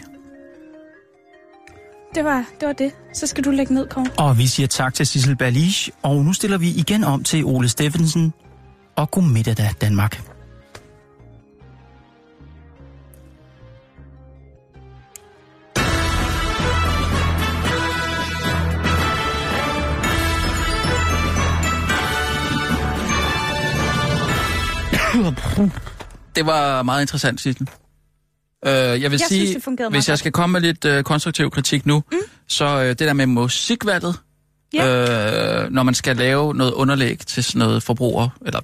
[2.18, 2.92] Det var, det var det.
[3.12, 4.06] Så skal du lægge ned, Kåre.
[4.16, 7.68] Og vi siger tak til Sissel Berlige, og nu stiller vi igen om til Ole
[7.68, 8.32] Steffensen
[8.96, 10.16] og god middag da, Danmark.
[26.36, 27.68] Det var meget interessant, Sissel.
[28.66, 30.84] Øh, jeg vil Jeg sige, synes, det fungerede hvis meget jeg skal komme med lidt
[30.84, 32.18] øh, konstruktiv kritik nu, mm.
[32.48, 34.20] så øh, det der med musikvalget,
[34.74, 35.64] Ja.
[35.64, 38.60] øh, når man skal lave noget underlæg til sådan noget forbruger, eller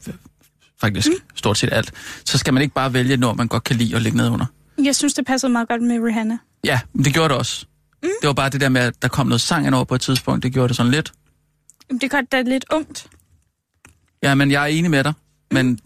[0.80, 1.14] faktisk mm.
[1.34, 1.92] stort set alt,
[2.24, 4.46] så skal man ikke bare vælge noget, man godt kan lide at lægge ned under.
[4.84, 6.38] Jeg synes, det passede meget godt med Rihanna.
[6.64, 7.66] Ja, men det gjorde det også.
[8.02, 8.08] Mm.
[8.20, 10.00] Det var bare det der med, at der kom noget sang ind over på et
[10.00, 11.12] tidspunkt, det gjorde det sådan lidt.
[11.90, 13.06] Jamen, Det godt, det lidt ungt.
[14.22, 15.12] Ja, men jeg er enig med dig.
[15.50, 15.78] Men,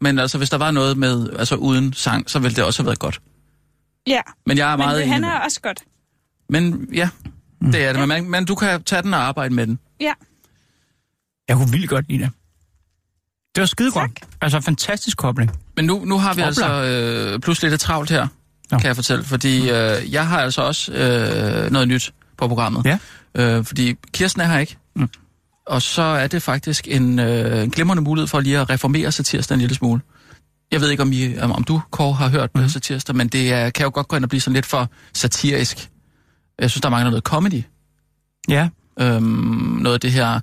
[0.00, 2.86] men altså, hvis der var noget med, altså uden sang, så ville det også have
[2.86, 3.20] været godt.
[4.06, 5.80] Ja, Men jeg er men meget Rihanna med er også godt.
[6.48, 7.08] Men ja,
[7.72, 8.00] det er det.
[8.00, 9.78] Men, man, men du kan tage den og arbejde med den.
[10.00, 10.12] Ja,
[11.48, 12.30] Jeg kunne vildt godt lide det.
[13.54, 14.10] Det var skide godt.
[14.40, 15.50] Altså, fantastisk kobling.
[15.76, 16.46] Men nu, nu har vi Oplagt.
[16.58, 16.82] altså
[17.34, 18.26] øh, pludselig lidt travlt her,
[18.70, 18.78] Nå.
[18.78, 19.24] kan jeg fortælle.
[19.24, 22.84] Fordi øh, jeg har altså også øh, noget nyt på programmet.
[22.86, 22.98] Ja.
[23.34, 24.76] Øh, fordi Kirsten er her ikke.
[24.96, 25.08] Mm.
[25.66, 29.54] Og så er det faktisk en, øh, en glimrende mulighed for lige at reformere satirsdag
[29.54, 30.00] en lille smule.
[30.72, 32.60] Jeg ved ikke, om, I, om, om du, Kåre, har hørt mm.
[32.60, 32.68] Mhm.
[32.68, 35.90] satirsdag, men det er, kan jo godt gå ind og blive sådan lidt for satirisk.
[36.58, 37.62] Jeg synes, der mangler noget comedy.
[38.48, 38.68] Ja.
[39.00, 39.24] Øhm,
[39.80, 40.40] noget af det her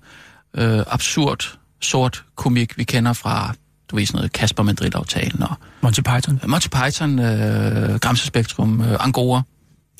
[0.57, 3.53] øh, absurd, sort komik, vi kender fra,
[3.91, 6.39] du ved sådan noget Kasper Madrid-aftalen og Monty Python.
[6.47, 9.41] Monty Python, øh, Gramse Spektrum, øh, Angora,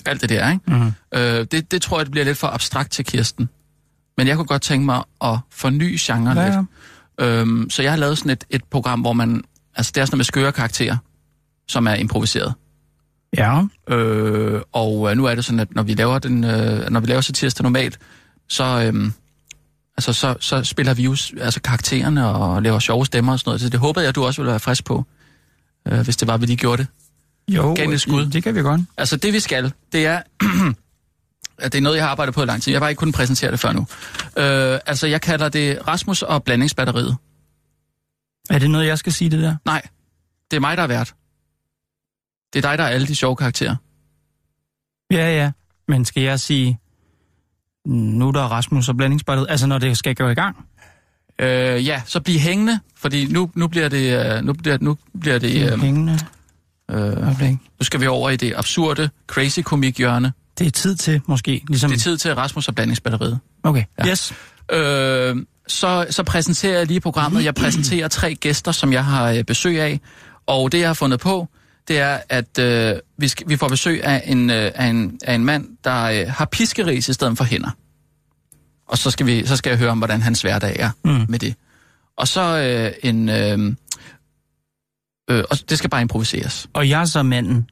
[0.05, 0.63] alt det der, ikke?
[0.67, 0.93] Mm.
[1.13, 3.49] Øh, det, det tror jeg, det bliver lidt for abstrakt til Kirsten.
[4.17, 6.67] Men jeg kunne godt tænke mig at forny genren Ja, lidt.
[7.19, 9.43] Øhm, så jeg har lavet sådan et, et program, hvor man...
[9.75, 10.97] Altså, det er sådan noget med skøre karakterer,
[11.67, 12.53] som er improviseret.
[13.37, 13.61] Ja.
[13.89, 17.07] Øh, og øh, nu er det sådan, at når vi laver, den, øh, når vi
[17.07, 17.99] laver satirister normalt,
[18.49, 19.11] så, øh,
[19.97, 21.11] altså, så, så spiller vi jo
[21.41, 23.61] altså, karaktererne og laver sjove stemmer og sådan noget.
[23.61, 25.05] Så det håbede jeg, du også ville være frisk på,
[25.87, 26.87] øh, hvis det var, vi lige gjorde det.
[27.47, 28.25] Jo, Gav den et skud.
[28.25, 28.81] det kan vi godt.
[28.97, 30.21] Altså det vi skal, det er,
[31.63, 32.71] at det er noget, jeg har arbejdet på i lang tid.
[32.71, 33.79] Jeg har bare ikke kunnet præsentere det før nu.
[34.37, 37.17] Øh, altså jeg kalder det Rasmus og blandingsbatteriet.
[38.49, 39.55] Er det noget, jeg skal sige det der?
[39.65, 39.81] Nej,
[40.51, 41.13] det er mig, der er vært.
[42.53, 43.75] Det er dig, der er alle de sjove karakterer.
[45.11, 45.51] Ja, ja.
[45.87, 46.79] Men skal jeg sige,
[47.85, 50.57] nu er der Rasmus og blandingsbatteriet, altså når det skal gå i gang?
[51.39, 54.35] Øh, ja, så bliv hængende, fordi nu, nu bliver det...
[54.37, 55.73] øh, Nu bliver, nu bliver det...
[55.73, 56.19] Øh, Hængende.
[56.91, 60.33] øh, nu skal vi over i det absurde, crazy komik hjørne.
[60.59, 61.63] Det er tid til, måske.
[61.67, 61.89] Ligesom...
[61.91, 63.39] Det er tid til Rasmus og blandingsbatteriet.
[63.63, 64.07] Okay, Ja.
[64.09, 64.33] yes.
[64.71, 65.35] Øh,
[65.67, 67.43] så, så præsenterer jeg lige programmet.
[67.43, 69.99] Jeg præsenterer tre gæster, som jeg har øh, besøg af.
[70.47, 71.47] Og det, jeg har fundet på,
[71.87, 75.35] det er, at øh, vi, skal, vi får besøg af en, øh, af en, af
[75.35, 77.69] en mand, der øh, har piskeris i stedet for hænder.
[78.87, 81.25] Og så skal, vi, så skal jeg høre om, hvordan hans hverdag er Mm.
[81.29, 81.55] med det.
[82.17, 83.29] Og så øh, en...
[83.29, 83.75] Øh,
[85.29, 86.67] øh, og det skal bare improviseres.
[86.73, 87.69] Og jeg er så manden.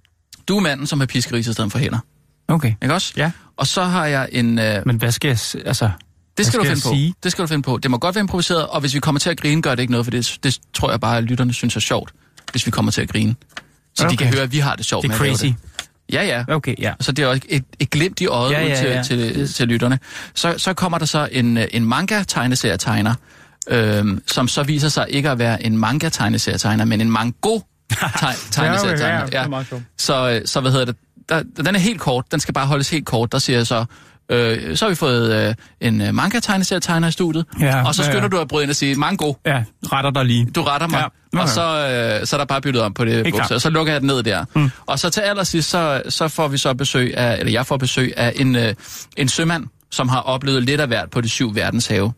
[0.47, 1.99] Du er manden, som har piskeris i stedet for hænder.
[2.47, 2.73] Okay.
[2.81, 3.13] Ikke også?
[3.17, 3.31] Ja.
[3.57, 4.59] Og så har jeg en...
[4.59, 5.65] Øh, Men hvad skal jeg...
[5.65, 5.89] Altså,
[6.39, 7.13] Det skal, Hvad du skal finde sige?
[7.13, 7.17] på.
[7.23, 7.77] Det skal du finde på.
[7.83, 9.91] Det må godt være improviseret, og hvis vi kommer til at grine, gør det ikke
[9.91, 12.11] noget, for det, det tror jeg bare, at lytterne synes er sjovt,
[12.51, 13.35] hvis vi kommer til at grine.
[13.95, 14.11] Så okay.
[14.11, 15.45] de kan høre, at vi har det sjovt det er med at crazy.
[15.45, 15.55] det.
[16.13, 16.55] Ja, ja.
[16.55, 16.93] Okay, ja.
[16.99, 19.03] Så det er også et, et glimt i øjet Ja, ja, til, ja.
[19.03, 19.99] til, Det- til lytterne.
[20.35, 23.13] Så, så kommer der så en, en manga-tegneserietegner,
[23.69, 29.25] øhm, som så viser sig ikke at være en manga-tegneserietegner, men en mango-tegneserietegner.
[29.25, 29.83] det er meget sjovt.
[29.97, 30.95] Så, øh, så hvad hedder det?
[31.29, 32.25] Der, den er helt kort.
[32.31, 33.31] Den skal bare holdes helt kort.
[33.31, 33.85] Der siger jeg så,
[34.31, 37.45] øh, så har vi fået øh, en øh, manga-tegneserietegner i studiet.
[37.59, 38.27] Ja, og så ja, skynder ja.
[38.27, 40.45] du at bryde ind og sige, mango, Ja, retter dig lige.
[40.55, 40.97] du retter mig.
[40.97, 41.43] Ja, Ja, okay.
[41.43, 43.33] og så, øh, så er der bare byttet om på det klart.
[43.33, 43.59] bogstav.
[43.59, 44.45] Så lukker jeg det ned der.
[44.55, 44.69] Mm.
[44.85, 48.13] Og så til allersidst, så, så får vi så besøg af, eller jeg får besøg
[48.17, 48.73] af en, øh,
[49.17, 52.13] en sømand, som har oplevet lidt af hvert på de syv verdenshave.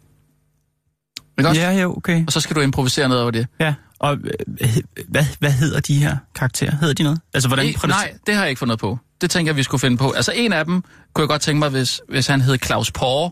[1.40, 1.62] Ikke også?
[1.62, 2.24] Ja, jo, okay.
[2.28, 3.48] Og så skal du improvisere noget over det.
[3.60, 4.68] Ja, og øh,
[5.08, 6.76] hvad, hvad hedder de her karakterer?
[6.76, 7.22] Hedder de noget?
[7.34, 7.66] Altså, hvordan...
[7.66, 9.00] I, nej, det har jeg ikke fundet på.
[9.22, 10.12] Det tænker jeg, vi skulle finde på.
[10.12, 10.82] Altså en af dem
[11.14, 13.32] kunne jeg godt tænke mig, hvis, hvis han hed Claus Porre.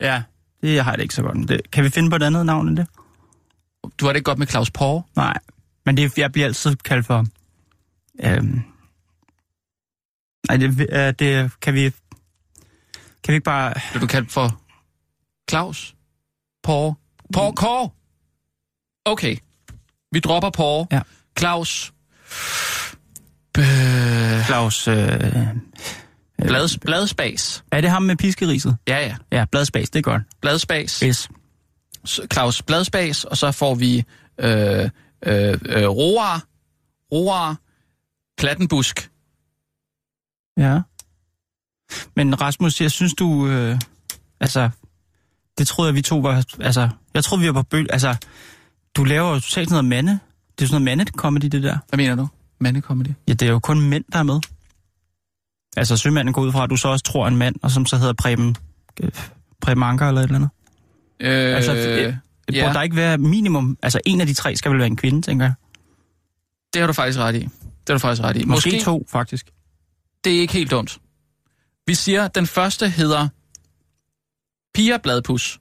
[0.00, 0.22] Ja,
[0.62, 1.36] det har jeg det ikke så godt.
[1.36, 1.46] med.
[1.46, 2.86] Det, kan vi finde på et andet navn end det?
[4.00, 5.02] Du har det ikke godt med Claus Porre?
[5.16, 5.38] Nej,
[5.86, 7.26] men det, jeg bliver altid kaldt for...
[8.24, 8.62] Øhm,
[10.48, 11.90] nej, det, øh, det kan vi...
[13.24, 13.74] Kan vi ikke bare...
[13.90, 14.60] Bliver du kaldt for
[15.50, 15.94] Claus?
[16.62, 16.94] Porre?
[17.32, 17.90] Porre Kåre?
[19.04, 19.36] Okay.
[20.16, 20.86] Vi dropper Porre.
[20.92, 21.00] Ja.
[21.38, 21.92] Claus.
[23.58, 24.88] Øh, Claus...
[24.88, 24.96] Øh,
[26.38, 27.64] Blad, bladspas.
[27.72, 28.76] er det ham med piskeriset?
[28.88, 29.16] Ja, ja.
[29.32, 30.22] Ja, bladspas, det er godt.
[30.40, 31.00] Bladspas.
[31.00, 31.28] Yes.
[32.32, 34.04] Claus Bladspas, og så får vi
[34.38, 34.90] øh,
[35.26, 36.44] øh, øh, Roar,
[37.12, 37.56] Roar,
[38.38, 39.10] Plattenbusk.
[40.56, 40.80] Ja.
[42.16, 43.48] Men Rasmus, jeg synes du...
[43.48, 43.78] Øh,
[44.40, 44.70] altså,
[45.58, 46.44] det troede jeg, vi to var...
[46.60, 47.86] Altså, jeg troede, vi var på bøl...
[47.90, 48.16] Altså,
[48.96, 50.18] du laver jo totalt noget mande.
[50.58, 51.78] Det er sådan noget mandet-comedy, det der.
[51.88, 52.28] Hvad mener du?
[52.60, 53.08] Mandecomedy?
[53.28, 54.40] Ja, det er jo kun mænd, der er med.
[55.76, 57.96] Altså, sømanden går ud fra, at du så også tror en mand, og som så
[57.96, 58.56] hedder Preben...
[59.00, 59.10] øh,
[59.60, 60.50] Preben Anker eller et eller andet.
[61.20, 62.14] Øh, Altså, øh,
[62.52, 62.62] ja.
[62.64, 63.78] Burde der ikke være minimum...
[63.82, 65.54] Altså, en af de tre skal vel være en kvinde, tænker jeg.
[66.72, 67.38] det har du faktisk ret i.
[67.40, 67.48] Det
[67.88, 68.44] har du faktisk ret i.
[68.44, 69.50] Måske, Måske to, faktisk.
[70.24, 70.98] Det er ikke helt dumt.
[71.86, 73.28] Vi siger, at den første hedder
[74.74, 75.60] Pia Bladpus.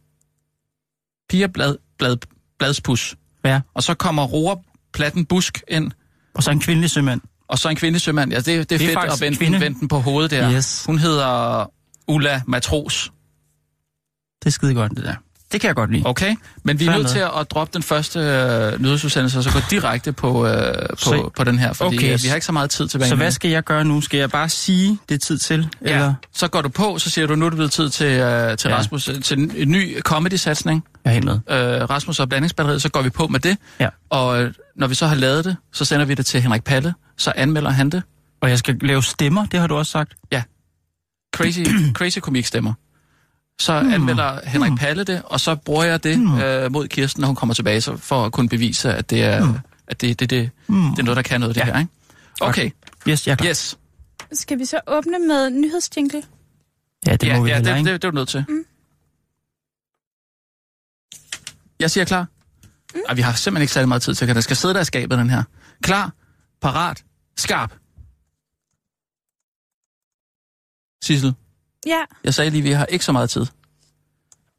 [1.29, 2.17] Pia Blad, Blad,
[2.59, 3.15] Bladspus.
[3.45, 3.61] Ja.
[3.73, 4.59] Og så kommer Roar
[4.93, 5.91] Platten Busk ind,
[6.35, 7.21] Og så en kvindelig sømand.
[7.47, 8.31] og så en kvindelig sømand.
[8.31, 9.53] Ja, det, det er, Det er fedt at vende, kvinde.
[9.53, 10.51] den, vende den på hovedet der.
[10.51, 10.83] Yes.
[10.85, 11.65] Hun hedder
[12.07, 13.11] Ulla Matros.
[14.43, 15.15] Det er skide godt, det der.
[15.55, 16.03] Det kan jeg godt lide.
[16.05, 19.59] Okay, men vi er nødt til at, droppe den første øh, nyhedsudsendelse, og så gå
[19.69, 21.97] direkte på, øh, på, Så- på den her, fordi Okay.
[22.13, 22.19] okay.
[22.23, 23.09] vi har ikke så meget tid tilbage.
[23.09, 24.01] Så hvad skal jeg gøre nu?
[24.01, 25.67] Skal jeg bare sige, det er tid til?
[25.85, 26.13] Ja, Eller?
[26.33, 28.69] så går du på, så siger du, nu er det blevet tid til, øh, til
[28.69, 28.77] Ja.
[28.77, 30.83] Rasmus, øh, til en, en ny comedy-satsning.
[31.05, 31.39] Jeg er helt med.
[31.49, 33.57] øh, Rasmus og blandingsbatteriet, så går vi på med det.
[33.79, 33.89] Ja.
[34.09, 36.93] Og øh, når vi så har lavet det, så sender vi det til Henrik Palle,
[37.17, 38.03] så anmelder han det.
[38.41, 40.13] Og jeg skal lave stemmer, det har du også sagt.
[41.35, 41.59] Crazy,
[41.97, 42.73] crazy komikstemmer.
[43.61, 43.93] Så mm.
[43.93, 44.77] anmelder Henrik Mm.
[44.77, 46.37] Palle det, og så bruger jeg det mm.
[46.39, 49.45] øh, mod Kirsten, når hun kommer tilbage, så for at kunne bevise, at det er,
[49.45, 49.59] mm.
[49.87, 50.89] at det, det, det, Mm.
[50.89, 51.65] det er noget, der kan noget, det Ja.
[51.65, 51.79] her.
[51.79, 51.91] Ikke?
[52.41, 52.71] Okay,
[53.09, 53.49] Yes, jeg er klar.
[53.49, 53.77] yes.
[54.33, 56.23] Skal vi så åbne med nyhedsjingle?
[57.07, 57.91] Ja, det ja, må vi ja, heller, det, ikke?
[57.93, 58.45] det, det er du nødt til.
[58.49, 58.65] Mm.
[61.79, 62.27] Jeg siger klar.
[62.95, 62.99] Mm.
[63.09, 64.85] Ej, vi har simpelthen ikke særlig meget tid til, at den skal sidde der i
[64.85, 65.43] skabet, den her.
[65.83, 66.11] Klar,
[66.61, 67.03] parat,
[67.37, 67.71] skarp.
[71.03, 71.33] Sissel,
[71.85, 73.45] Ja, jeg sagde lige, at vi har ikke så meget tid.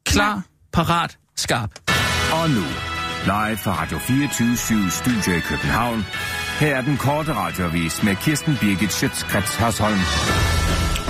[0.05, 0.41] Klar,
[0.73, 1.71] parat, skarp.
[2.33, 2.63] Og nu,
[3.25, 6.05] live fra Radio 24 Studio i København.
[6.59, 9.99] Her er den korte radiovis med Kirsten Birgit Schøtzgrads Hasholm.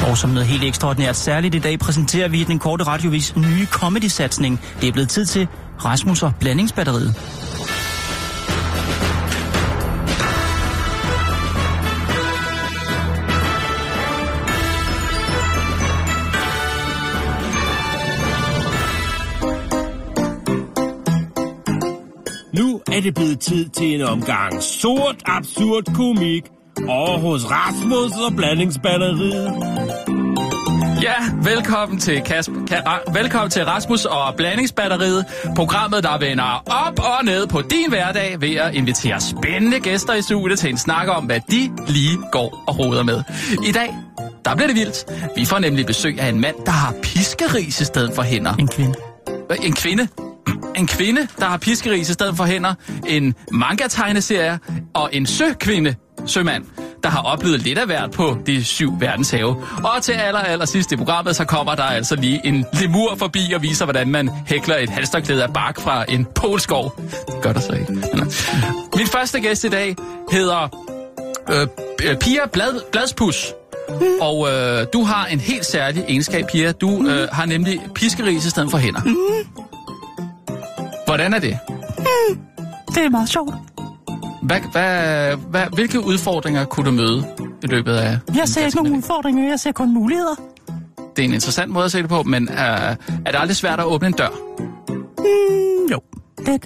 [0.10, 4.62] Og som noget helt ekstraordinært særligt i dag præsenterer vi den korte radiovis nye comedy-satsning.
[4.82, 5.48] Det er blevet tid til
[5.86, 7.16] Rasmus og blandingsbatteriet.
[22.98, 26.44] Er det blevet tid til en omgang sort, absurd komik
[26.88, 29.54] over hos Rasmus og blandingsbatteriet.
[31.02, 35.26] Ja, velkommen til, Kasper, Ka- velkommen til Rasmus og Blandingsbatteriet,
[35.56, 40.22] programmet, der vender op og ned på din hverdag ved at invitere spændende gæster i
[40.22, 43.24] studiet til en snak om, hvad de lige går og roder med.
[43.68, 43.96] I dag,
[44.46, 45.06] der bliver det vildt.
[45.36, 48.54] Vi får nemlig besøg af en mand, der har piskeris i stedet for hænder.
[48.54, 48.94] En kvinde.
[49.64, 50.08] En kvinde?
[50.76, 52.74] En kvinde, der har piskeris i stedet for hænder.
[53.08, 54.60] En manga-tegneserie
[54.94, 55.96] og en søkvinde,
[56.26, 56.64] sømand,
[57.04, 59.56] der har oplevet lidt af hvert på de syv verdenshave.
[59.84, 63.52] Og til aller, aller sidst i programmet, så kommer der altså lige en lemur forbi
[63.56, 67.02] og viser, hvordan man hækler et halsterklæde af bark fra en polskov.
[67.28, 67.94] Det gør der så ikke.
[68.98, 69.96] Min første gæst i dag
[70.32, 70.68] hedder
[71.50, 73.54] øh, Pia Blad, Bladspus.
[74.22, 76.72] Og øh, du har en helt særlig egenskab, Pia.
[76.72, 79.02] Du øh, har nemlig piskeris i stedet for hænder.
[79.04, 79.67] Mm-hmm.
[81.08, 81.60] Hvordan er det?
[82.96, 83.56] Det er meget sjovt.
[84.42, 87.28] Hvad, hvad, hvad, hvilke udfordringer kunne du møde
[87.64, 88.20] i løbet af...
[88.36, 90.36] Jeg ser ikke nogen udfordringer, jeg ser kun muligheder.
[91.16, 92.96] Det er en interessant måde at se det på, men øh, er
[93.26, 94.30] det aldrig svært at åbne en dør?
[94.90, 96.00] Mm, jo,
[96.46, 96.66] lidt.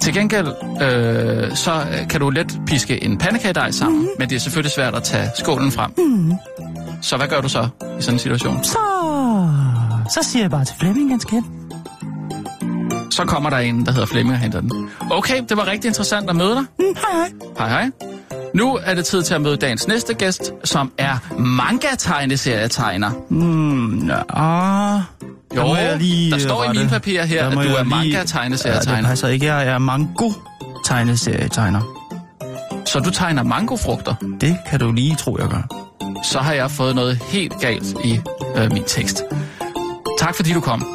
[0.00, 0.48] Til gengæld,
[0.82, 4.08] øh, så kan du let piske en pandekagedej sammen, mm.
[4.18, 5.90] men det er selvfølgelig svært at tage skålen frem.
[5.98, 6.32] Mm.
[7.02, 8.64] Så hvad gør du så i sådan en situation?
[8.64, 8.78] Så,
[10.10, 11.42] så siger jeg bare til Flemming, han skal.
[13.20, 14.88] Så kommer der en, der hedder Flemming og henter den.
[15.10, 16.64] Okay, det var rigtig interessant at møde dig.
[16.78, 17.28] Mm, hej, hej.
[17.58, 17.90] Hej hej.
[18.54, 23.10] Nu er det tid til at møde dagens næste gæst, som er manga-tegneserietegner.
[23.28, 25.00] Mm, ja, ah,
[25.56, 26.78] Jo, der må jeg lige der står i rette.
[26.80, 29.08] mine papirer her, at du er lige- Ja, det manga-tegneserietegner.
[29.08, 29.46] passer ikke.
[29.46, 30.30] Jeg er mango
[30.84, 31.80] tegneserietegner.
[32.86, 34.14] Så du tegner mangofrugter.
[34.40, 35.62] Det kan du lige tro, jeg gør.
[36.24, 38.20] Så har jeg fået noget helt galt i
[38.56, 39.22] øh, min tekst.
[40.18, 40.86] Tak fordi du kom.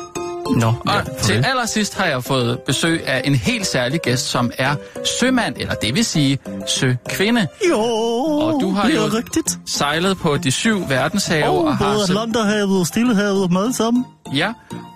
[0.50, 1.46] Nå, Og ja, til farvel.
[1.46, 4.76] allersidst har jeg fået besøg af en helt særlig gæst, som er
[5.20, 7.48] sømand, eller det vil sige søkvinde.
[7.70, 9.60] Jo, Og du har det jo er rigtigt.
[9.66, 11.86] sejlet på de syv verdenshave Og og har...
[11.94, 14.06] både Atlanterhavet og Stillehavet og alle sammen.
[14.36, 14.54] Ja,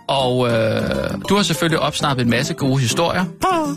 [0.07, 0.81] og øh,
[1.29, 3.25] du har selvfølgelig opsnappet en masse gode historier.
[3.51, 3.67] Ah.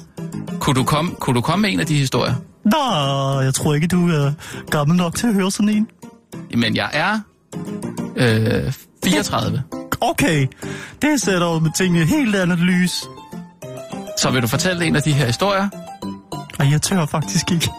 [0.61, 2.35] Kunne du, komme, kunne du komme med en af de historier?
[2.65, 4.33] Nå, jeg tror ikke, du er
[4.71, 5.89] gammel nok til at høre sådan en.
[6.57, 7.19] Men jeg er
[8.17, 8.73] øh,
[9.05, 9.63] 34.
[10.03, 10.47] Okay,
[11.03, 13.05] det sætter jo med tingene helt andet lys.
[14.19, 15.69] Så vil du fortælle en af de her historier?
[16.59, 17.71] Og jeg tør faktisk ikke.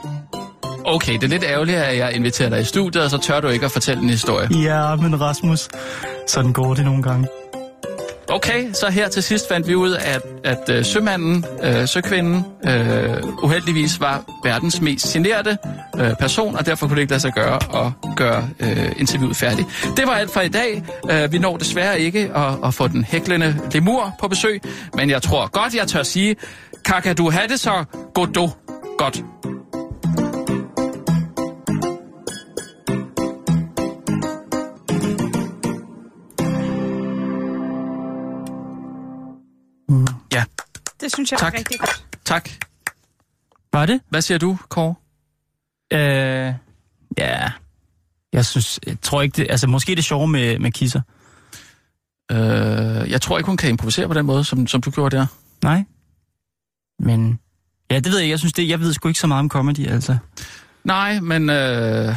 [0.86, 3.47] Okay, det er lidt ærgerligt, at jeg inviterer dig i studiet, og så tør du
[3.47, 4.47] ikke at fortælle en historie.
[4.61, 5.69] Ja, men Rasmus,
[6.28, 7.28] sådan går det nogle gange.
[8.30, 12.45] Okay, så her til sidst fandt vi ud af, at, at øh, sømanden, øh, søkvinden,
[12.65, 15.57] øh, uheldigvis var verdens mest generede
[15.99, 19.67] øh, person, og derfor kunne det ikke lade sig gøre at gøre øh, interviewet færdigt.
[19.97, 20.84] Det var alt for i dag.
[21.11, 24.61] Øh, vi når desværre ikke at, at få den hæklende lemur på besøg,
[24.93, 26.36] men jeg tror godt, jeg tør sige,
[26.86, 28.49] Kaka, du have det så goddo
[28.97, 29.24] godt.
[41.03, 41.53] Det synes jeg Tak.
[41.53, 42.05] var rigtig godt.
[42.25, 42.49] tak.
[43.73, 44.01] Var det?
[44.09, 44.95] Hvad siger du, Kåre?
[45.93, 46.53] Øh,
[47.17, 47.51] ja.
[48.33, 51.01] Jeg synes, jeg tror ikke det, altså måske er det sjove med, med kisser.
[52.31, 55.25] Øh, jeg tror ikke, hun kan improvisere på den måde, som, som du gjorde der.
[55.63, 55.83] Nej.
[56.99, 57.39] Men,
[57.91, 58.29] ja, det ved jeg.
[58.29, 60.17] Jeg synes det, jeg ved sgu ikke så meget om comedy, altså.
[60.83, 61.49] Nej, men...
[61.49, 62.15] Øh...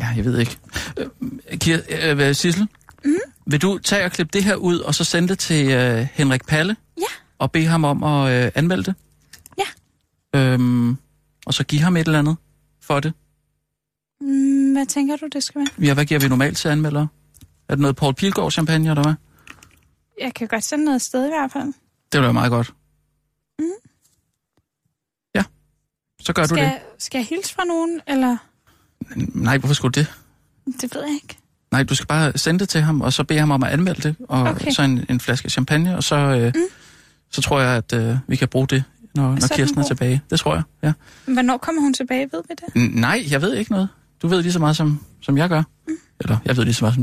[0.00, 0.58] Ja, jeg ved ikke.
[0.98, 1.06] Øh,
[1.58, 2.68] Kir, øh, Sissel,
[3.04, 3.14] Mm.
[3.46, 6.44] Vil du tage og klippe det her ud, og så sende det til øh, Henrik
[6.46, 6.76] Palle?
[6.98, 7.02] Ja.
[7.38, 8.94] Og bede ham om at øh, anmelde det?
[9.58, 9.64] Ja.
[10.40, 10.96] Øhm,
[11.46, 12.36] og så give ham et eller andet
[12.82, 13.12] for det?
[14.20, 15.86] Mm, hvad tænker du, det skal være?
[15.88, 17.08] Ja, hvad giver vi normalt til anmeldere?
[17.68, 19.14] Er det noget Paul Pilgaard champagne, eller hvad?
[20.20, 21.66] Jeg kan godt sende noget sted i hvert fald.
[21.66, 21.74] Det
[22.12, 22.74] ville være meget godt.
[23.58, 23.64] Mm.
[25.34, 25.44] Ja,
[26.20, 26.62] så gør du Skal, det.
[26.64, 28.36] jeg- skal jeg hilse fra nogen, eller?
[29.34, 30.12] Nej, hvorfor skulle du det?
[30.80, 31.36] Det ved jeg ikke.
[31.74, 34.02] Nej, du skal bare sende det til ham, og så bede ham om at anmelde
[34.02, 34.70] det, og Okay.
[34.70, 36.60] så en, en flaske champagne, og så, øh, mm.
[37.30, 40.22] så tror jeg, at øh, vi kan bruge det, når, når Kirsten er tilbage.
[40.30, 40.92] Det tror jeg, ja.
[41.32, 42.82] Hvornår kommer hun tilbage, ved vi det?
[42.94, 43.88] N- nej, jeg ved ikke noget.
[44.22, 45.62] Du ved lige så meget, som, som jeg gør.
[45.88, 45.94] Mm.
[46.20, 47.02] Eller jeg ved lige så meget, som